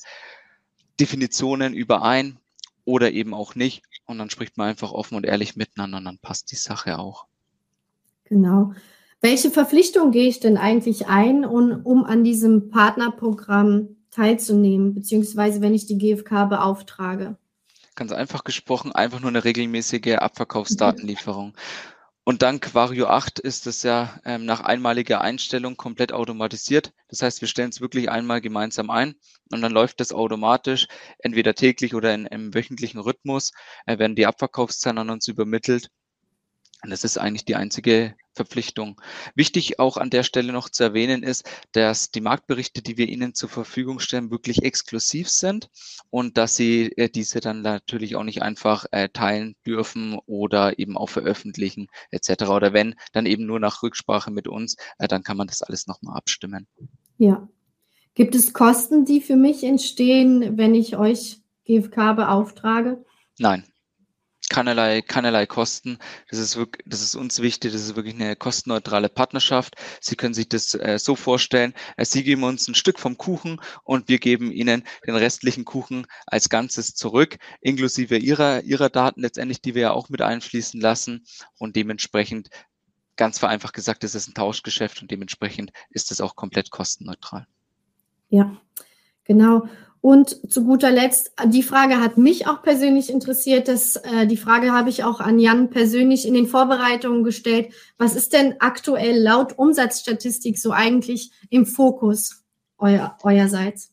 Definitionen 1.01 1.75
überein 1.75 2.39
oder 2.85 3.11
eben 3.11 3.35
auch 3.35 3.57
nicht. 3.57 3.83
Und 4.07 4.19
dann 4.19 4.31
spricht 4.31 4.57
man 4.57 4.69
einfach 4.69 4.93
offen 4.93 5.17
und 5.17 5.27
ehrlich 5.27 5.57
miteinander 5.57 5.99
und 5.99 6.05
dann 6.05 6.19
passt 6.19 6.53
die 6.53 6.57
Sache 6.57 6.99
auch. 6.99 7.27
Genau. 8.25 8.73
Welche 9.21 9.51
Verpflichtung 9.51 10.13
gehe 10.13 10.29
ich 10.29 10.39
denn 10.39 10.57
eigentlich 10.57 11.09
ein, 11.09 11.45
um, 11.45 11.81
um 11.83 12.05
an 12.05 12.23
diesem 12.23 12.71
Partnerprogramm 12.71 13.97
teilzunehmen, 14.17 14.95
beziehungsweise 14.95 15.61
wenn 15.61 15.75
ich 15.75 15.87
die 15.87 15.99
GfK 15.99 16.47
beauftrage? 16.47 17.37
Ganz 17.95 18.13
einfach 18.13 18.45
gesprochen, 18.45 18.93
einfach 18.93 19.21
nur 19.21 19.29
eine 19.29 19.45
regelmäßige 19.45 20.17
Abverkaufsdatenlieferung. 20.17 21.55
Und 22.25 22.43
dank 22.43 22.75
Vario 22.75 23.07
8 23.07 23.39
ist 23.39 23.69
es 23.69 23.85
ja 23.85 24.21
ähm, 24.25 24.45
nach 24.45 24.61
einmaliger 24.61 25.21
Einstellung 25.21 25.77
komplett 25.77 26.13
automatisiert. 26.13 26.93
Das 27.09 27.23
heißt, 27.23 27.41
wir 27.41 27.47
stellen 27.47 27.71
es 27.71 27.81
wirklich 27.81 28.11
einmal 28.11 28.41
gemeinsam 28.41 28.91
ein 28.91 29.15
und 29.53 29.63
dann 29.63 29.71
läuft 29.71 30.01
das 30.01 30.13
automatisch, 30.13 30.89
entweder 31.21 31.55
täglich 31.55 31.95
oder 31.95 32.13
in, 32.13 32.27
im 32.27 32.53
wöchentlichen 32.53 32.99
Rhythmus, 32.99 33.53
äh, 33.87 33.99
werden 33.99 34.17
die 34.17 34.27
Abverkaufszahlen 34.27 34.99
an 34.99 35.11
uns 35.11 35.29
übermittelt 35.29 35.91
und 36.83 36.91
das 36.91 37.05
ist 37.05 37.19
eigentlich 37.19 37.45
die 37.45 37.57
einzige 37.57 38.15
Verpflichtung. 38.35 39.01
Wichtig 39.35 39.79
auch 39.79 39.97
an 39.97 40.11
der 40.11 40.23
Stelle 40.23 40.53
noch 40.53 40.69
zu 40.69 40.85
erwähnen 40.85 41.23
ist, 41.23 41.49
dass 41.73 42.11
die 42.11 42.21
Marktberichte, 42.21 42.83
die 42.83 42.99
wir 42.99 43.09
Ihnen 43.09 43.35
zur 43.35 43.49
Verfügung 43.49 43.99
stellen, 43.99 44.31
wirklich 44.31 44.63
exklusiv 44.63 45.29
sind 45.31 45.71
und 46.11 46.37
dass 46.37 46.55
Sie 46.55 46.93
äh, 46.97 47.09
diese 47.09 47.41
dann 47.41 47.63
natürlich 47.63 48.15
auch 48.15 48.25
nicht 48.25 48.43
einfach 48.43 48.85
äh, 48.91 49.09
teilen 49.09 49.57
dürfen 49.67 50.19
oder 50.27 50.79
eben 50.79 50.99
auch 50.99 51.09
veröffentlichen 51.09 51.89
etc. 52.11 52.45
Oder 52.45 52.73
wenn, 52.73 52.95
dann 53.13 53.27
eben 53.27 53.47
nur 53.47 53.59
nach 53.59 53.83
Rücksprache 53.83 54.31
mit 54.31 54.47
uns, 54.47 54.77
äh, 54.99 55.09
dann 55.09 55.23
kann 55.23 55.39
man 55.39 55.47
das 55.47 55.63
alles 55.63 55.87
nochmal 55.87 56.17
abstimmen. 56.17 56.67
Ja. 57.19 57.49
Gibt 58.15 58.35
es 58.35 58.53
Kosten, 58.53 59.05
die 59.05 59.21
für 59.21 59.37
mich 59.37 59.65
entstehen, 59.65 60.57
wenn 60.57 60.75
ich 60.75 60.97
euch 60.97 61.41
GfK 61.65 62.15
beauftrage? 62.15 63.05
Nein, 63.39 63.65
keinerlei, 64.49 65.03
keinerlei 65.03 65.47
Kosten. 65.47 65.99
Das 66.31 66.39
ist 66.39 66.57
wirklich, 66.57 66.85
das 66.87 67.03
ist 67.03 67.15
uns 67.15 67.41
wichtig. 67.41 67.73
Das 67.73 67.83
ist 67.83 67.97
wirklich 67.97 68.15
eine 68.15 68.37
kostenneutrale 68.37 69.09
Partnerschaft. 69.09 69.77
Sie 70.01 70.17
können 70.17 70.35
sich 70.35 70.49
das 70.49 70.75
äh, 70.75 70.99
so 70.99 71.17
vorstellen. 71.17 71.75
Äh, 71.97 72.05
Sie 72.05 72.23
geben 72.23 72.45
uns 72.45 72.69
ein 72.69 72.75
Stück 72.75 72.99
vom 72.99 73.19
Kuchen 73.19 73.61
und 73.85 74.09
wir 74.09 74.19
geben 74.19 74.53
Ihnen 74.53 74.85
den 75.07 75.17
restlichen 75.17 75.65
Kuchen 75.65 76.07
als 76.27 76.49
Ganzes 76.49 76.95
zurück, 76.95 77.39
inklusive 77.61 78.17
Ihrer, 78.17 78.63
Ihrer 78.63 78.89
Daten 78.89 79.23
letztendlich, 79.23 79.61
die 79.61 79.75
wir 79.75 79.83
ja 79.83 79.91
auch 79.93 80.09
mit 80.09 80.23
einfließen 80.23 80.81
lassen. 80.81 81.25
Und 81.59 81.77
dementsprechend 81.77 82.51
ganz 83.17 83.39
vereinfacht 83.39 83.75
gesagt, 83.75 84.05
es 84.05 84.15
ist 84.15 84.29
ein 84.29 84.35
Tauschgeschäft 84.35 85.03
und 85.03 85.11
dementsprechend 85.11 85.73
ist 85.91 86.11
es 86.11 86.21
auch 86.21 86.37
komplett 86.37 86.71
kostenneutral. 86.71 87.47
Ja, 88.29 88.57
genau. 89.25 89.69
Und 90.07 90.53
zu 90.53 90.63
guter 90.65 90.93
Letzt, 90.93 91.33
die 91.47 91.65
Frage 91.65 92.01
hat 92.01 92.17
mich 92.17 92.47
auch 92.47 92.63
persönlich 92.63 93.11
interessiert. 93.11 93.67
Das, 93.67 93.97
äh, 93.97 94.29
die 94.29 94.37
Frage 94.37 94.71
habe 94.71 94.89
ich 94.89 95.03
auch 95.03 95.19
an 95.19 95.41
Jan 95.41 95.69
persönlich 95.69 96.29
in 96.29 96.35
den 96.35 96.47
Vorbereitungen 96.47 97.25
gestellt. 97.25 97.75
Was 97.99 98.15
ist 98.15 98.33
denn 98.33 98.55
aktuell 98.61 99.21
laut 99.21 99.59
Umsatzstatistik 99.59 100.61
so 100.61 100.71
eigentlich 100.71 101.33
im 101.51 101.67
Fokus 101.67 102.45
euer, 102.79 103.19
eurerseits? 103.25 103.91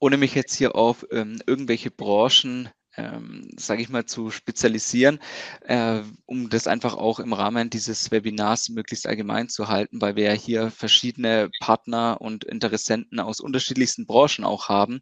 Ohne 0.00 0.18
mich 0.18 0.34
jetzt 0.34 0.54
hier 0.54 0.76
auf 0.76 1.06
ähm, 1.10 1.38
irgendwelche 1.46 1.90
Branchen 1.90 2.68
ähm, 2.96 3.48
sage 3.56 3.82
ich 3.82 3.88
mal, 3.88 4.06
zu 4.06 4.30
spezialisieren, 4.30 5.18
äh, 5.62 6.00
um 6.26 6.50
das 6.50 6.66
einfach 6.66 6.94
auch 6.94 7.20
im 7.20 7.32
Rahmen 7.32 7.70
dieses 7.70 8.10
Webinars 8.10 8.68
möglichst 8.68 9.06
allgemein 9.06 9.48
zu 9.48 9.68
halten, 9.68 10.00
weil 10.00 10.16
wir 10.16 10.24
ja 10.24 10.32
hier 10.32 10.70
verschiedene 10.70 11.50
Partner 11.60 12.20
und 12.20 12.44
Interessenten 12.44 13.20
aus 13.20 13.40
unterschiedlichsten 13.40 14.06
Branchen 14.06 14.44
auch 14.44 14.68
haben, 14.68 15.00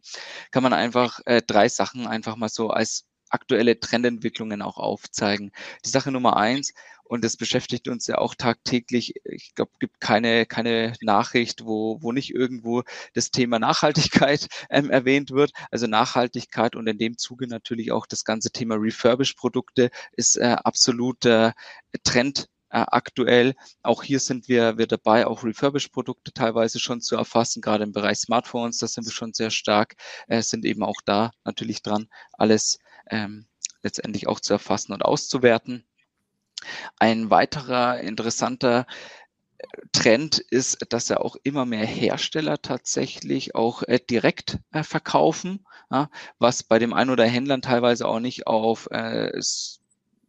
kann 0.51 0.63
man 0.63 0.73
einfach 0.73 1.19
äh, 1.25 1.41
drei 1.41 1.67
Sachen 1.69 2.07
einfach 2.07 2.35
mal 2.35 2.49
so 2.49 2.69
als 2.69 3.05
aktuelle 3.29 3.79
Trendentwicklungen 3.79 4.61
auch 4.61 4.77
aufzeigen. 4.77 5.51
Die 5.85 5.89
Sache 5.89 6.11
Nummer 6.11 6.37
eins, 6.37 6.73
und 7.11 7.25
das 7.25 7.35
beschäftigt 7.35 7.89
uns 7.89 8.07
ja 8.07 8.19
auch 8.19 8.35
tagtäglich. 8.35 9.15
Ich 9.25 9.53
glaube, 9.53 9.71
gibt 9.81 9.99
keine, 9.99 10.45
keine 10.45 10.93
Nachricht, 11.01 11.65
wo, 11.65 12.01
wo 12.01 12.13
nicht 12.13 12.33
irgendwo 12.33 12.83
das 13.13 13.31
Thema 13.31 13.59
Nachhaltigkeit 13.59 14.47
ähm, 14.69 14.89
erwähnt 14.89 15.31
wird. 15.31 15.51
Also 15.71 15.87
Nachhaltigkeit 15.87 16.73
und 16.73 16.87
in 16.87 16.97
dem 16.97 17.17
Zuge 17.17 17.47
natürlich 17.47 17.91
auch 17.91 18.05
das 18.05 18.23
ganze 18.23 18.51
Thema 18.51 18.75
Refurbish-Produkte 18.75 19.91
ist 20.13 20.37
äh, 20.37 20.55
absoluter 20.63 21.53
Trend 22.05 22.47
äh, 22.69 22.85
aktuell. 22.87 23.55
Auch 23.83 24.03
hier 24.03 24.21
sind 24.21 24.47
wir, 24.47 24.77
wir 24.77 24.87
dabei, 24.87 25.27
auch 25.27 25.43
Refurbish-Produkte 25.43 26.31
teilweise 26.31 26.79
schon 26.79 27.01
zu 27.01 27.17
erfassen, 27.17 27.61
gerade 27.61 27.83
im 27.83 27.91
Bereich 27.91 28.19
Smartphones, 28.19 28.77
da 28.77 28.87
sind 28.87 29.05
wir 29.05 29.11
schon 29.11 29.33
sehr 29.33 29.51
stark, 29.51 29.95
äh, 30.29 30.41
sind 30.41 30.63
eben 30.63 30.81
auch 30.81 31.01
da 31.03 31.31
natürlich 31.43 31.81
dran, 31.83 32.07
alles 32.31 32.79
ähm, 33.09 33.47
letztendlich 33.83 34.27
auch 34.27 34.39
zu 34.39 34.53
erfassen 34.53 34.93
und 34.93 35.03
auszuwerten. 35.03 35.85
Ein 36.99 37.29
weiterer 37.29 37.99
interessanter 37.99 38.85
äh, 39.57 39.65
Trend 39.91 40.39
ist, 40.39 40.79
dass 40.89 41.09
ja 41.09 41.17
auch 41.17 41.35
immer 41.43 41.65
mehr 41.65 41.85
Hersteller 41.85 42.61
tatsächlich 42.61 43.55
auch 43.55 43.83
äh, 43.83 43.99
direkt 43.99 44.59
äh, 44.71 44.83
verkaufen, 44.83 45.65
ja, 45.91 46.09
was 46.39 46.63
bei 46.63 46.79
dem 46.79 46.93
einen 46.93 47.09
oder 47.09 47.25
Händlern 47.25 47.61
teilweise 47.61 48.07
auch 48.07 48.19
nicht 48.19 48.47
auf 48.47 48.89
äh, 48.91 49.31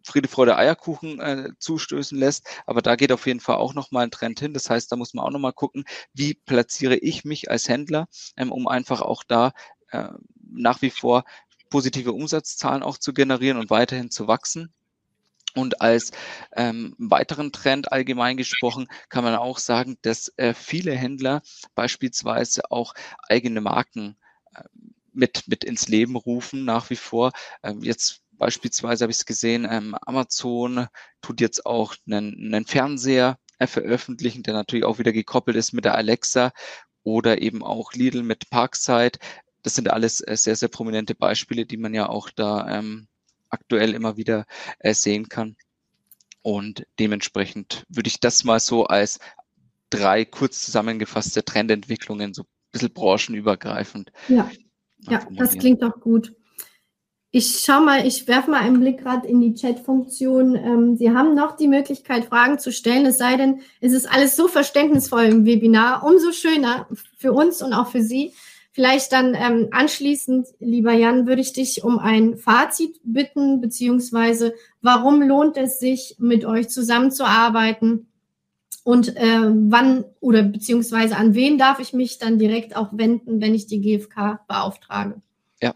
Friede, 0.04 0.28
Freude, 0.28 0.56
Eierkuchen 0.56 1.20
äh, 1.20 1.50
zustößen 1.58 2.18
lässt. 2.18 2.46
Aber 2.66 2.82
da 2.82 2.96
geht 2.96 3.12
auf 3.12 3.26
jeden 3.26 3.40
Fall 3.40 3.56
auch 3.56 3.74
nochmal 3.74 4.04
ein 4.04 4.10
Trend 4.10 4.40
hin. 4.40 4.54
Das 4.54 4.68
heißt, 4.68 4.90
da 4.90 4.96
muss 4.96 5.14
man 5.14 5.24
auch 5.24 5.30
nochmal 5.30 5.52
gucken, 5.52 5.84
wie 6.12 6.34
platziere 6.34 6.96
ich 6.96 7.24
mich 7.24 7.50
als 7.50 7.68
Händler, 7.68 8.08
ähm, 8.36 8.52
um 8.52 8.66
einfach 8.68 9.00
auch 9.00 9.22
da 9.24 9.52
äh, 9.90 10.08
nach 10.50 10.82
wie 10.82 10.90
vor 10.90 11.24
positive 11.70 12.12
Umsatzzahlen 12.12 12.82
auch 12.82 12.98
zu 12.98 13.14
generieren 13.14 13.58
und 13.58 13.70
weiterhin 13.70 14.10
zu 14.10 14.26
wachsen. 14.26 14.72
Und 15.54 15.80
als 15.80 16.12
ähm, 16.56 16.94
weiteren 16.98 17.52
Trend 17.52 17.92
allgemein 17.92 18.36
gesprochen 18.36 18.86
kann 19.08 19.24
man 19.24 19.34
auch 19.34 19.58
sagen, 19.58 19.98
dass 20.02 20.32
äh, 20.36 20.54
viele 20.54 20.92
Händler 20.92 21.42
beispielsweise 21.74 22.70
auch 22.70 22.94
eigene 23.28 23.60
Marken 23.60 24.16
äh, 24.54 24.62
mit, 25.12 25.46
mit 25.46 25.64
ins 25.64 25.88
Leben 25.88 26.16
rufen 26.16 26.64
nach 26.64 26.90
wie 26.90 26.96
vor. 26.96 27.32
Ähm, 27.62 27.82
jetzt 27.82 28.22
beispielsweise 28.32 29.04
habe 29.04 29.12
ich 29.12 29.18
es 29.18 29.26
gesehen, 29.26 29.66
ähm, 29.70 29.94
Amazon 30.00 30.88
tut 31.20 31.40
jetzt 31.40 31.66
auch 31.66 31.94
einen, 32.06 32.34
einen 32.54 32.66
Fernseher 32.66 33.38
äh, 33.58 33.66
veröffentlichen, 33.66 34.42
der 34.42 34.54
natürlich 34.54 34.84
auch 34.84 34.98
wieder 34.98 35.12
gekoppelt 35.12 35.56
ist 35.56 35.72
mit 35.72 35.84
der 35.84 35.94
Alexa 35.94 36.52
oder 37.04 37.42
eben 37.42 37.62
auch 37.62 37.92
Lidl 37.92 38.22
mit 38.22 38.50
Parkside. 38.50 39.18
Das 39.62 39.74
sind 39.74 39.90
alles 39.90 40.20
äh, 40.20 40.36
sehr, 40.36 40.56
sehr 40.56 40.68
prominente 40.68 41.14
Beispiele, 41.14 41.66
die 41.66 41.76
man 41.76 41.94
ja 41.94 42.08
auch 42.08 42.30
da 42.30 42.78
ähm, 42.78 43.06
aktuell 43.52 43.94
immer 43.94 44.16
wieder 44.16 44.46
äh, 44.80 44.94
sehen 44.94 45.28
kann. 45.28 45.56
Und 46.42 46.86
dementsprechend 46.98 47.84
würde 47.88 48.08
ich 48.08 48.18
das 48.18 48.42
mal 48.42 48.58
so 48.58 48.86
als 48.86 49.20
drei 49.90 50.24
kurz 50.24 50.60
zusammengefasste 50.62 51.44
Trendentwicklungen, 51.44 52.34
so 52.34 52.42
ein 52.42 52.48
bisschen 52.72 52.92
branchenübergreifend. 52.92 54.10
Ja, 54.28 54.50
ja 54.98 55.26
das 55.30 55.56
klingt 55.56 55.82
doch 55.82 56.00
gut. 56.00 56.34
Ich 57.34 57.60
schau 57.64 57.80
mal, 57.80 58.06
ich 58.06 58.28
werfe 58.28 58.50
mal 58.50 58.60
einen 58.60 58.80
Blick 58.80 58.98
gerade 58.98 59.26
in 59.26 59.40
die 59.40 59.54
Chat-Funktion. 59.54 60.54
Ähm, 60.54 60.96
Sie 60.96 61.12
haben 61.12 61.34
noch 61.34 61.56
die 61.56 61.68
Möglichkeit, 61.68 62.26
Fragen 62.26 62.58
zu 62.58 62.72
stellen, 62.72 63.06
es 63.06 63.16
sei 63.16 63.36
denn, 63.36 63.62
es 63.80 63.92
ist 63.92 64.06
alles 64.06 64.36
so 64.36 64.48
verständnisvoll 64.48 65.24
im 65.24 65.46
Webinar. 65.46 66.04
Umso 66.04 66.32
schöner 66.32 66.86
für 67.16 67.32
uns 67.32 67.62
und 67.62 67.72
auch 67.72 67.88
für 67.88 68.02
Sie. 68.02 68.34
Vielleicht 68.74 69.12
dann 69.12 69.34
ähm, 69.34 69.68
anschließend, 69.70 70.48
lieber 70.58 70.94
Jan, 70.94 71.26
würde 71.26 71.42
ich 71.42 71.52
dich 71.52 71.84
um 71.84 71.98
ein 71.98 72.36
Fazit 72.38 72.98
bitten, 73.04 73.60
beziehungsweise 73.60 74.54
warum 74.80 75.20
lohnt 75.20 75.58
es 75.58 75.78
sich, 75.78 76.16
mit 76.18 76.46
euch 76.46 76.70
zusammenzuarbeiten 76.70 78.06
und 78.82 79.14
äh, 79.16 79.40
wann 79.42 80.04
oder 80.20 80.42
beziehungsweise 80.42 81.16
an 81.16 81.34
wen 81.34 81.58
darf 81.58 81.80
ich 81.80 81.92
mich 81.92 82.18
dann 82.18 82.38
direkt 82.38 82.74
auch 82.74 82.88
wenden, 82.92 83.40
wenn 83.42 83.54
ich 83.54 83.66
die 83.66 83.80
GfK 83.80 84.40
beauftrage? 84.48 85.20
Ja, 85.60 85.74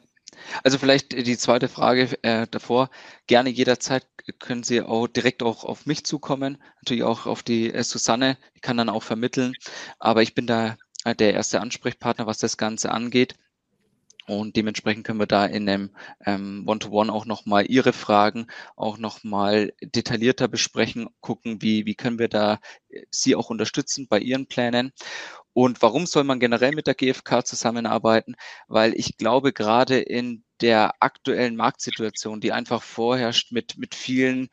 also 0.65 0.79
vielleicht 0.79 1.13
die 1.13 1.37
zweite 1.37 1.69
Frage 1.69 2.19
äh, 2.23 2.47
davor. 2.51 2.89
Gerne 3.27 3.51
jederzeit 3.51 4.07
können 4.39 4.65
Sie 4.65 4.81
auch 4.81 5.07
direkt 5.07 5.43
auch 5.43 5.65
auf 5.65 5.87
mich 5.87 6.05
zukommen, 6.05 6.59
natürlich 6.81 7.05
auch 7.05 7.27
auf 7.27 7.43
die 7.43 7.73
äh, 7.73 7.85
Susanne, 7.85 8.39
die 8.57 8.61
kann 8.61 8.77
dann 8.77 8.89
auch 8.89 9.03
vermitteln. 9.03 9.53
Aber 9.99 10.23
ich 10.23 10.35
bin 10.35 10.47
da 10.47 10.77
der 11.15 11.35
erste 11.35 11.61
Ansprechpartner, 11.61 12.27
was 12.27 12.39
das 12.39 12.57
Ganze 12.57 12.91
angeht. 12.91 13.35
Und 14.27 14.57
dementsprechend 14.57 15.07
können 15.07 15.21
wir 15.21 15.27
da 15.27 15.47
in 15.47 15.69
einem 15.69 15.91
ähm, 16.25 16.65
One-to-One 16.67 17.13
auch 17.13 17.27
nochmal 17.27 17.67
Ihre 17.71 17.93
Fragen 17.93 18.49
auch 18.75 18.99
nochmal 18.99 19.73
detaillierter 19.81 20.49
besprechen, 20.49 21.09
gucken, 21.21 21.63
wie, 21.63 21.87
wie 21.87 21.95
können 21.95 22.19
wir 22.19 22.29
da 22.29 22.59
äh, 22.89 23.03
Sie 23.11 23.37
auch 23.37 23.51
unterstützen 23.51 24.09
bei 24.09 24.19
Ihren 24.19 24.47
Plänen. 24.49 24.93
Und 25.53 25.81
warum 25.81 26.07
soll 26.07 26.25
man 26.25 26.41
generell 26.41 26.75
mit 26.75 26.89
der 26.89 26.95
GfK 26.95 27.45
zusammenarbeiten? 27.45 28.35
Weil 28.67 28.95
ich 28.95 29.17
glaube, 29.17 29.53
gerade 29.53 30.01
in 30.01 30.45
der 30.61 30.95
aktuellen 31.01 31.55
Marktsituation, 31.55 32.41
die 32.41 32.53
einfach 32.53 32.83
vorherrscht 32.83 33.53
mit, 33.53 33.79
mit 33.79 33.95
vielen 33.95 34.49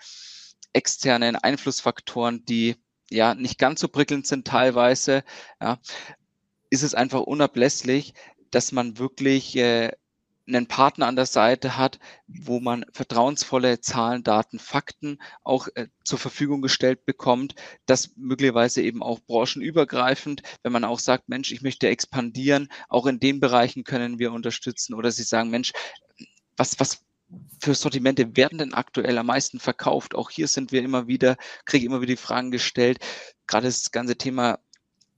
externen 0.71 1.35
Einflussfaktoren, 1.35 2.45
die 2.45 2.75
ja 3.09 3.35
nicht 3.35 3.57
ganz 3.59 3.81
so 3.81 3.87
prickelnd 3.87 4.27
sind 4.27 4.47
teilweise, 4.47 5.23
ja, 5.59 5.79
ist 6.73 6.81
es 6.81 6.95
einfach 6.95 7.21
unablässlich, 7.21 8.15
dass 8.49 8.71
man 8.71 8.97
wirklich 8.97 9.55
äh, 9.55 9.91
einen 10.47 10.67
Partner 10.67 11.05
an 11.05 11.15
der 11.15 11.27
Seite 11.27 11.77
hat, 11.77 11.99
wo 12.27 12.59
man 12.59 12.83
vertrauensvolle 12.91 13.79
Zahlen, 13.79 14.23
Daten, 14.23 14.57
Fakten 14.57 15.19
auch 15.43 15.67
äh, 15.75 15.87
zur 16.03 16.17
Verfügung 16.17 16.63
gestellt 16.63 17.05
bekommt, 17.05 17.53
das 17.85 18.15
möglicherweise 18.15 18.81
eben 18.81 19.03
auch 19.03 19.19
branchenübergreifend, 19.19 20.41
wenn 20.63 20.71
man 20.71 20.83
auch 20.83 20.97
sagt, 20.97 21.29
Mensch, 21.29 21.51
ich 21.51 21.61
möchte 21.61 21.87
expandieren, 21.89 22.69
auch 22.89 23.05
in 23.05 23.19
den 23.19 23.39
Bereichen 23.39 23.83
können 23.83 24.17
wir 24.17 24.33
unterstützen 24.33 24.95
oder 24.95 25.11
Sie 25.11 25.23
sagen, 25.23 25.51
Mensch, 25.51 25.73
was, 26.57 26.79
was, 26.79 27.03
für 27.61 27.75
Sortimente 27.75 28.35
werden 28.35 28.57
denn 28.57 28.73
aktuell 28.73 29.17
am 29.19 29.27
meisten 29.27 29.59
verkauft? 29.59 30.15
Auch 30.15 30.31
hier 30.31 30.47
sind 30.47 30.71
wir 30.71 30.81
immer 30.81 31.07
wieder, 31.07 31.37
kriege 31.65 31.85
immer 31.85 32.01
wieder 32.01 32.13
die 32.13 32.17
Fragen 32.17 32.49
gestellt. 32.51 32.97
Gerade 33.47 33.67
das 33.67 33.91
ganze 33.91 34.17
Thema 34.17 34.59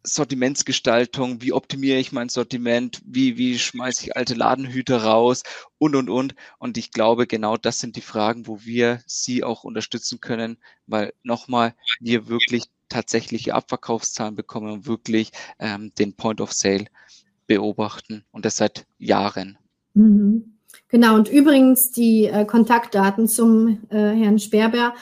Sortimentsgestaltung, 0.05 1.41
wie 1.41 1.53
optimiere 1.53 1.97
ich 1.99 2.11
mein 2.11 2.29
Sortiment, 2.29 3.01
wie, 3.05 3.37
wie 3.37 3.59
schmeiße 3.59 4.03
ich 4.03 4.15
alte 4.15 4.35
Ladenhüter 4.35 5.03
raus 5.03 5.43
und, 5.77 5.95
und, 5.95 6.09
und. 6.09 6.35
Und 6.59 6.77
ich 6.77 6.91
glaube, 6.91 7.27
genau 7.27 7.57
das 7.57 7.79
sind 7.79 7.95
die 7.95 8.01
Fragen, 8.01 8.47
wo 8.47 8.63
wir 8.63 9.01
Sie 9.05 9.43
auch 9.43 9.63
unterstützen 9.63 10.19
können, 10.21 10.57
weil 10.87 11.13
nochmal, 11.23 11.75
wir 11.99 12.27
wirklich 12.27 12.65
tatsächliche 12.89 13.53
Abverkaufszahlen 13.55 14.35
bekommen 14.35 14.71
und 14.71 14.87
wirklich 14.87 15.31
ähm, 15.59 15.91
den 15.97 16.15
Point 16.15 16.41
of 16.41 16.53
Sale 16.53 16.85
beobachten 17.47 18.25
und 18.31 18.45
das 18.45 18.57
seit 18.57 18.85
Jahren. 18.97 19.57
Mhm. 19.93 20.55
Genau, 20.87 21.15
und 21.15 21.29
übrigens 21.29 21.91
die 21.91 22.25
äh, 22.25 22.45
Kontaktdaten 22.45 23.27
zum 23.27 23.87
äh, 23.89 24.11
Herrn 24.11 24.39
Sperber 24.39 24.93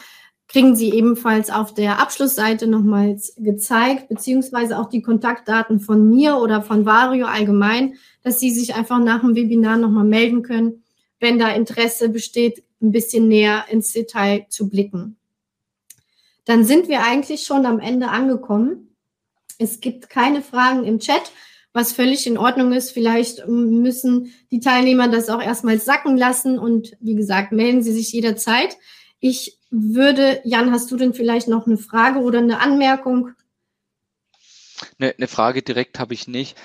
kriegen 0.48 0.76
Sie 0.76 0.92
ebenfalls 0.94 1.50
auf 1.50 1.74
der 1.74 2.00
Abschlussseite 2.00 2.68
nochmals 2.68 3.34
gezeigt, 3.38 4.10
beziehungsweise 4.10 4.78
auch 4.78 4.90
die 4.90 5.02
Kontaktdaten 5.02 5.80
von 5.80 6.10
mir 6.10 6.38
oder 6.38 6.62
von 6.62 6.86
Vario 6.86 7.26
allgemein, 7.26 7.96
dass 8.24 8.40
Sie 8.40 8.52
sich 8.52 8.76
einfach 8.76 9.00
nach 9.00 9.22
dem 9.22 9.36
Webinar 9.36 9.78
nochmal 9.78 10.06
melden 10.06 10.44
können, 10.44 10.84
wenn 11.20 11.40
da 11.40 11.50
Interesse 11.50 12.10
besteht, 12.10 12.64
ein 12.82 12.92
bisschen 12.92 13.28
näher 13.28 13.66
ins 13.70 13.94
Detail 13.94 14.46
zu 14.50 14.70
blicken. 14.70 15.18
Dann 16.46 16.66
sind 16.66 16.90
wir 16.90 17.04
eigentlich 17.04 17.44
schon 17.44 17.66
am 17.66 17.80
Ende 17.80 18.10
angekommen. 18.10 18.96
Es 19.58 19.80
gibt 19.80 20.10
keine 20.10 20.42
Fragen 20.42 20.84
im 20.84 21.00
Chat, 21.00 21.32
was 21.72 21.94
völlig 21.94 22.28
in 22.28 22.38
Ordnung 22.38 22.74
ist. 22.74 22.92
Vielleicht 22.92 23.48
müssen 23.48 24.34
die 24.52 24.60
Teilnehmer 24.60 25.08
das 25.08 25.30
auch 25.30 25.42
erstmal 25.42 25.80
sacken 25.80 26.18
lassen 26.18 26.60
und 26.60 26.98
wie 27.00 27.16
gesagt, 27.16 27.54
melden 27.54 27.82
Sie 27.82 27.94
sich 27.94 28.12
jederzeit. 28.12 28.78
Ich 29.24 29.58
würde, 29.72 30.42
Jan, 30.44 30.74
hast 30.74 30.92
du 30.92 30.98
denn 30.98 31.14
vielleicht 31.14 31.48
noch 31.48 31.66
eine 31.66 31.78
Frage 31.78 32.20
oder 32.20 32.40
eine 32.40 32.60
Anmerkung? 32.60 33.32
Eine, 35.00 35.16
eine 35.16 35.28
Frage 35.30 35.62
direkt 35.62 35.98
habe 35.98 36.14
ich 36.14 36.28
nicht. 36.28 36.58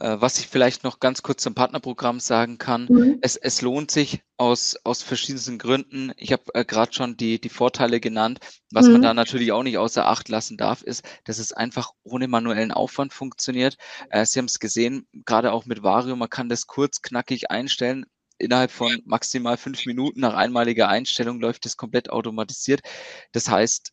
Äh, 0.00 0.16
was 0.18 0.38
ich 0.38 0.48
vielleicht 0.48 0.84
noch 0.84 1.00
ganz 1.00 1.22
kurz 1.22 1.42
zum 1.42 1.54
Partnerprogramm 1.54 2.18
sagen 2.18 2.56
kann, 2.56 2.86
mhm. 2.88 3.18
es, 3.20 3.36
es 3.36 3.60
lohnt 3.60 3.90
sich 3.90 4.22
aus, 4.38 4.74
aus 4.84 5.02
verschiedensten 5.02 5.58
Gründen. 5.58 6.12
Ich 6.16 6.32
habe 6.32 6.44
äh, 6.54 6.64
gerade 6.64 6.94
schon 6.94 7.18
die, 7.18 7.42
die 7.42 7.50
Vorteile 7.50 8.00
genannt. 8.00 8.38
Was 8.70 8.86
mhm. 8.86 8.92
man 8.92 9.02
da 9.02 9.12
natürlich 9.12 9.52
auch 9.52 9.62
nicht 9.62 9.76
außer 9.76 10.06
Acht 10.06 10.30
lassen 10.30 10.56
darf, 10.56 10.80
ist, 10.80 11.04
dass 11.24 11.38
es 11.38 11.52
einfach 11.52 11.90
ohne 12.04 12.26
manuellen 12.26 12.72
Aufwand 12.72 13.12
funktioniert. 13.12 13.76
Äh, 14.08 14.24
Sie 14.24 14.38
haben 14.38 14.46
es 14.46 14.60
gesehen, 14.60 15.06
gerade 15.26 15.52
auch 15.52 15.66
mit 15.66 15.82
Vario, 15.82 16.16
man 16.16 16.30
kann 16.30 16.48
das 16.48 16.66
kurz, 16.66 17.02
knackig 17.02 17.50
einstellen. 17.50 18.06
Innerhalb 18.38 18.70
von 18.70 19.02
maximal 19.04 19.56
fünf 19.56 19.84
Minuten 19.86 20.20
nach 20.20 20.34
einmaliger 20.34 20.88
Einstellung 20.88 21.40
läuft 21.40 21.66
es 21.66 21.76
komplett 21.76 22.10
automatisiert. 22.10 22.80
Das 23.32 23.48
heißt, 23.48 23.92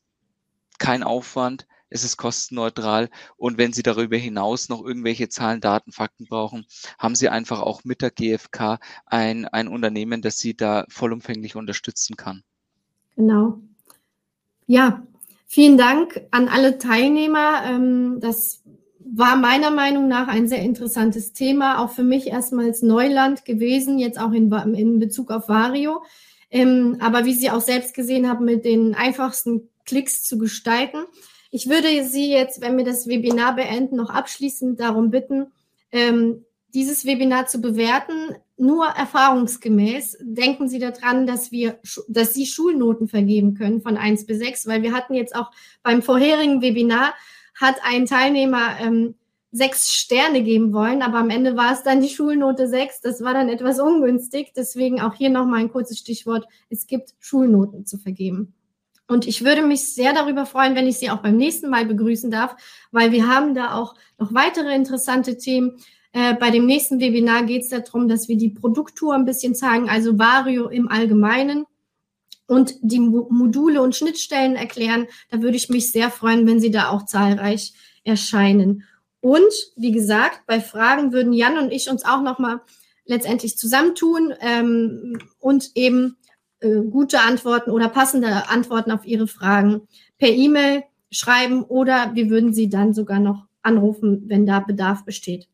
kein 0.77 1.03
Aufwand, 1.03 1.67
es 1.89 2.03
ist 2.03 2.17
kostenneutral 2.17 3.10
und 3.38 3.58
wenn 3.58 3.73
Sie 3.73 3.84
darüber 3.84 4.17
hinaus 4.17 4.69
noch 4.69 4.84
irgendwelche 4.84 5.29
Zahlen, 5.29 5.62
Daten, 5.62 5.91
Fakten 5.91 6.25
brauchen, 6.25 6.65
haben 6.99 7.15
Sie 7.15 7.29
einfach 7.29 7.62
auch 7.62 7.84
mit 7.84 8.01
der 8.01 8.12
GfK 8.12 8.79
ein, 9.05 9.45
ein 9.45 9.67
Unternehmen, 9.67 10.21
das 10.21 10.39
Sie 10.39 10.55
da 10.55 10.86
vollumfänglich 10.89 11.55
unterstützen 11.55 12.17
kann. 12.17 12.43
Genau. 13.15 13.60
Ja, 14.67 15.03
vielen 15.45 15.77
Dank 15.77 16.21
an 16.31 16.49
alle 16.49 16.77
Teilnehmer. 16.77 17.63
Ähm, 17.65 18.19
das 18.19 18.63
war 19.07 19.35
meiner 19.35 19.71
Meinung 19.71 20.07
nach 20.07 20.27
ein 20.27 20.47
sehr 20.47 20.61
interessantes 20.61 21.33
Thema, 21.33 21.79
auch 21.79 21.91
für 21.91 22.03
mich 22.03 22.27
erstmals 22.27 22.81
Neuland 22.81 23.45
gewesen, 23.45 23.99
jetzt 23.99 24.19
auch 24.19 24.31
in, 24.31 24.51
in 24.51 24.99
Bezug 24.99 25.31
auf 25.31 25.47
Vario. 25.47 26.03
Ähm, 26.49 26.97
aber 26.99 27.25
wie 27.25 27.33
Sie 27.33 27.49
auch 27.51 27.61
selbst 27.61 27.93
gesehen 27.93 28.27
haben, 28.29 28.45
mit 28.45 28.65
den 28.65 28.95
einfachsten 28.95 29.69
Klicks 29.85 30.23
zu 30.23 30.37
gestalten. 30.37 30.97
Ich 31.51 31.69
würde 31.69 31.87
Sie 32.03 32.31
jetzt, 32.31 32.61
wenn 32.61 32.77
wir 32.77 32.83
das 32.83 33.07
Webinar 33.07 33.55
beenden, 33.55 33.95
noch 33.95 34.09
abschließend 34.09 34.79
darum 34.79 35.11
bitten, 35.11 35.47
ähm, 35.91 36.43
dieses 36.73 37.05
Webinar 37.05 37.47
zu 37.47 37.61
bewerten, 37.61 38.35
nur 38.57 38.85
erfahrungsgemäß. 38.85 40.17
Denken 40.21 40.67
Sie 40.67 40.79
daran, 40.79 41.27
dass 41.27 41.51
wir, 41.51 41.79
dass 42.07 42.33
Sie 42.33 42.45
Schulnoten 42.45 43.07
vergeben 43.07 43.53
können 43.53 43.81
von 43.81 43.97
1 43.97 44.25
bis 44.25 44.39
6, 44.39 44.67
weil 44.67 44.81
wir 44.81 44.93
hatten 44.93 45.13
jetzt 45.13 45.35
auch 45.35 45.51
beim 45.83 46.01
vorherigen 46.01 46.61
Webinar 46.61 47.13
hat 47.59 47.75
ein 47.83 48.05
Teilnehmer 48.05 48.77
ähm, 48.79 49.15
sechs 49.51 49.91
Sterne 49.91 50.43
geben 50.43 50.73
wollen, 50.73 51.01
aber 51.01 51.19
am 51.19 51.29
Ende 51.29 51.55
war 51.55 51.71
es 51.71 51.81
dann 51.81 52.01
die 52.01 52.09
Schulnote 52.09 52.67
6. 52.67 52.99
Das 53.01 53.23
war 53.23 53.33
dann 53.33 53.47
etwas 53.47 53.79
ungünstig. 53.79 54.51
Deswegen 54.55 54.99
auch 54.99 55.13
hier 55.13 55.29
nochmal 55.29 55.61
ein 55.61 55.71
kurzes 55.71 55.97
Stichwort. 55.99 56.45
Es 56.69 56.87
gibt 56.87 57.13
Schulnoten 57.19 57.85
zu 57.85 57.97
vergeben. 57.97 58.53
Und 59.07 59.27
ich 59.27 59.45
würde 59.45 59.65
mich 59.65 59.93
sehr 59.93 60.13
darüber 60.13 60.45
freuen, 60.45 60.75
wenn 60.75 60.87
ich 60.87 60.97
Sie 60.97 61.09
auch 61.09 61.21
beim 61.21 61.37
nächsten 61.37 61.69
Mal 61.69 61.85
begrüßen 61.85 62.31
darf, 62.31 62.55
weil 62.91 63.11
wir 63.11 63.27
haben 63.27 63.53
da 63.53 63.75
auch 63.75 63.95
noch 64.17 64.33
weitere 64.33 64.75
interessante 64.75 65.37
Themen. 65.37 65.77
Äh, 66.11 66.33
bei 66.33 66.49
dem 66.49 66.65
nächsten 66.65 66.99
Webinar 66.99 67.43
geht 67.43 67.61
es 67.61 67.69
darum, 67.69 68.07
dass 68.07 68.27
wir 68.27 68.35
die 68.35 68.49
Produkttour 68.49 69.13
ein 69.13 69.25
bisschen 69.25 69.55
zeigen, 69.55 69.89
also 69.89 70.17
Vario 70.17 70.67
im 70.67 70.89
Allgemeinen 70.89 71.65
und 72.47 72.75
die 72.81 72.99
Mo 72.99 73.27
Module 73.29 73.81
und 73.81 73.95
Schnittstellen 73.95 74.55
erklären. 74.55 75.08
Da 75.29 75.41
würde 75.41 75.58
ich 75.58 75.69
mich 75.69 75.91
sehr 75.91 76.10
freuen, 76.10 76.45
wenn 76.47 76.60
Sie 76.60 76.71
da 76.71 76.89
auch 76.89 77.05
zahlreich 77.05 77.73
erscheinen. 78.03 78.84
Und 79.21 79.53
wie 79.75 79.91
gesagt, 79.91 80.41
bei 80.45 80.60
Fragen 80.60 81.12
würden 81.12 81.34
Jan 81.34 81.58
und 81.58 81.71
ich 81.71 81.89
uns 81.89 82.05
auch 82.05 82.21
nochmal 82.21 82.62
letztendlich 83.05 83.58
zusammentun 83.58 84.34
ähm, 84.39 85.17
und 85.39 85.71
eben 85.75 86.17
äh, 86.60 86.81
gute 86.81 87.19
Antworten 87.21 87.71
oder 87.71 87.89
passende 87.89 88.49
Antworten 88.49 88.91
auf 88.91 89.05
Ihre 89.05 89.27
Fragen 89.27 89.88
per 90.17 90.29
E-Mail 90.29 90.84
schreiben 91.12 91.63
oder 91.63 92.12
wir 92.13 92.29
würden 92.29 92.53
Sie 92.53 92.69
dann 92.69 92.93
sogar 92.93 93.19
noch 93.19 93.47
anrufen, 93.62 94.23
wenn 94.27 94.45
da 94.45 94.60
Bedarf 94.60 95.05
besteht. 95.05 95.47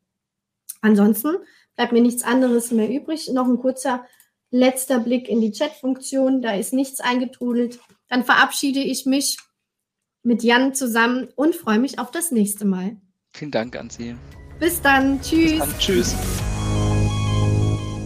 Ansonsten 0.81 1.37
bleibt 1.75 1.93
mir 1.93 2.01
nichts 2.01 2.23
anderes 2.23 2.71
mehr 2.71 2.89
übrig. 2.89 3.29
Noch 3.31 3.47
ein 3.47 3.59
kurzer 3.59 4.05
letzter 4.51 4.99
Blick 4.99 5.27
in 5.27 5.41
die 5.41 5.51
Chat-Funktion. 5.51 6.41
Da 6.41 6.53
ist 6.53 6.73
nichts 6.73 6.99
eingetrudelt. 6.99 7.79
Dann 8.09 8.23
verabschiede 8.23 8.81
ich 8.81 9.05
mich 9.05 9.37
mit 10.23 10.43
Jan 10.43 10.75
zusammen 10.75 11.29
und 11.35 11.55
freue 11.55 11.79
mich 11.79 11.97
auf 11.97 12.11
das 12.11 12.31
nächste 12.31 12.65
Mal. 12.65 12.97
Vielen 13.33 13.51
Dank 13.51 13.75
an 13.75 13.89
Sie. 13.89 14.15
Bis 14.59 14.81
dann. 14.81 15.21
Tschüss. 15.21 15.51
Bis 15.51 15.59
dann. 15.59 15.79
Tschüss. 15.79 16.15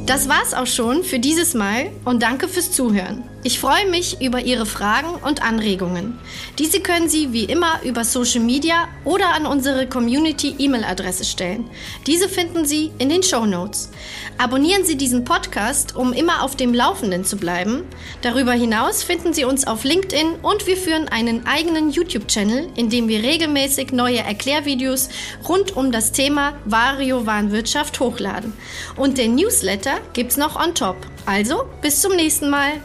Das 0.05 0.29
war's 0.29 0.53
auch 0.53 0.67
schon 0.67 1.03
für 1.03 1.17
dieses 1.17 1.55
Mal 1.55 1.89
und 2.05 2.21
danke 2.21 2.47
fürs 2.47 2.71
Zuhören. 2.71 3.23
Ich 3.45 3.60
freue 3.60 3.88
mich 3.88 4.21
über 4.21 4.41
Ihre 4.41 4.65
Fragen 4.65 5.13
und 5.23 5.43
Anregungen. 5.43 6.17
Diese 6.58 6.79
können 6.79 7.10
Sie 7.10 7.31
wie 7.31 7.43
immer 7.43 7.79
über 7.84 8.03
Social 8.03 8.39
Media 8.39 8.88
oder 9.03 9.36
an 9.36 9.45
unsere 9.45 9.86
Community 9.86 10.55
E-Mail-Adresse 10.58 11.25
stellen. 11.25 11.69
Diese 12.08 12.27
finden 12.27 12.65
Sie 12.65 12.91
in 12.97 13.10
den 13.10 13.21
Show 13.21 13.45
Notes. 13.45 13.91
Abonnieren 14.39 14.84
Sie 14.84 14.97
diesen 14.97 15.25
Podcast, 15.25 15.95
um 15.95 16.12
immer 16.12 16.41
auf 16.41 16.55
dem 16.55 16.73
Laufenden 16.73 17.23
zu 17.23 17.38
bleiben. 17.38 17.84
Darüber 18.23 18.53
hinaus 18.53 19.03
finden 19.03 19.31
Sie 19.31 19.45
uns 19.45 19.67
auf 19.67 19.84
LinkedIn 19.84 20.39
und 20.41 20.65
wir 20.65 20.75
führen 20.75 21.08
einen 21.08 21.45
eigenen 21.45 21.91
YouTube-Channel, 21.91 22.69
in 22.75 22.89
dem 22.89 23.08
wir 23.08 23.21
regelmäßig 23.21 23.91
neue 23.91 24.21
Erklärvideos 24.21 25.10
rund 25.47 25.77
um 25.77 25.91
das 25.91 26.12
Thema 26.12 26.53
Vario-Warenwirtschaft 26.65 27.99
hochladen. 27.99 28.53
Und 28.95 29.19
den 29.19 29.36
Newsletter 29.36 29.99
gibt's 30.13 30.36
noch 30.36 30.60
on 30.60 30.73
top. 30.73 30.97
Also 31.27 31.65
bis 31.84 32.01
zum 32.01 32.15
nächsten 32.15 32.49
Mal. 32.49 32.81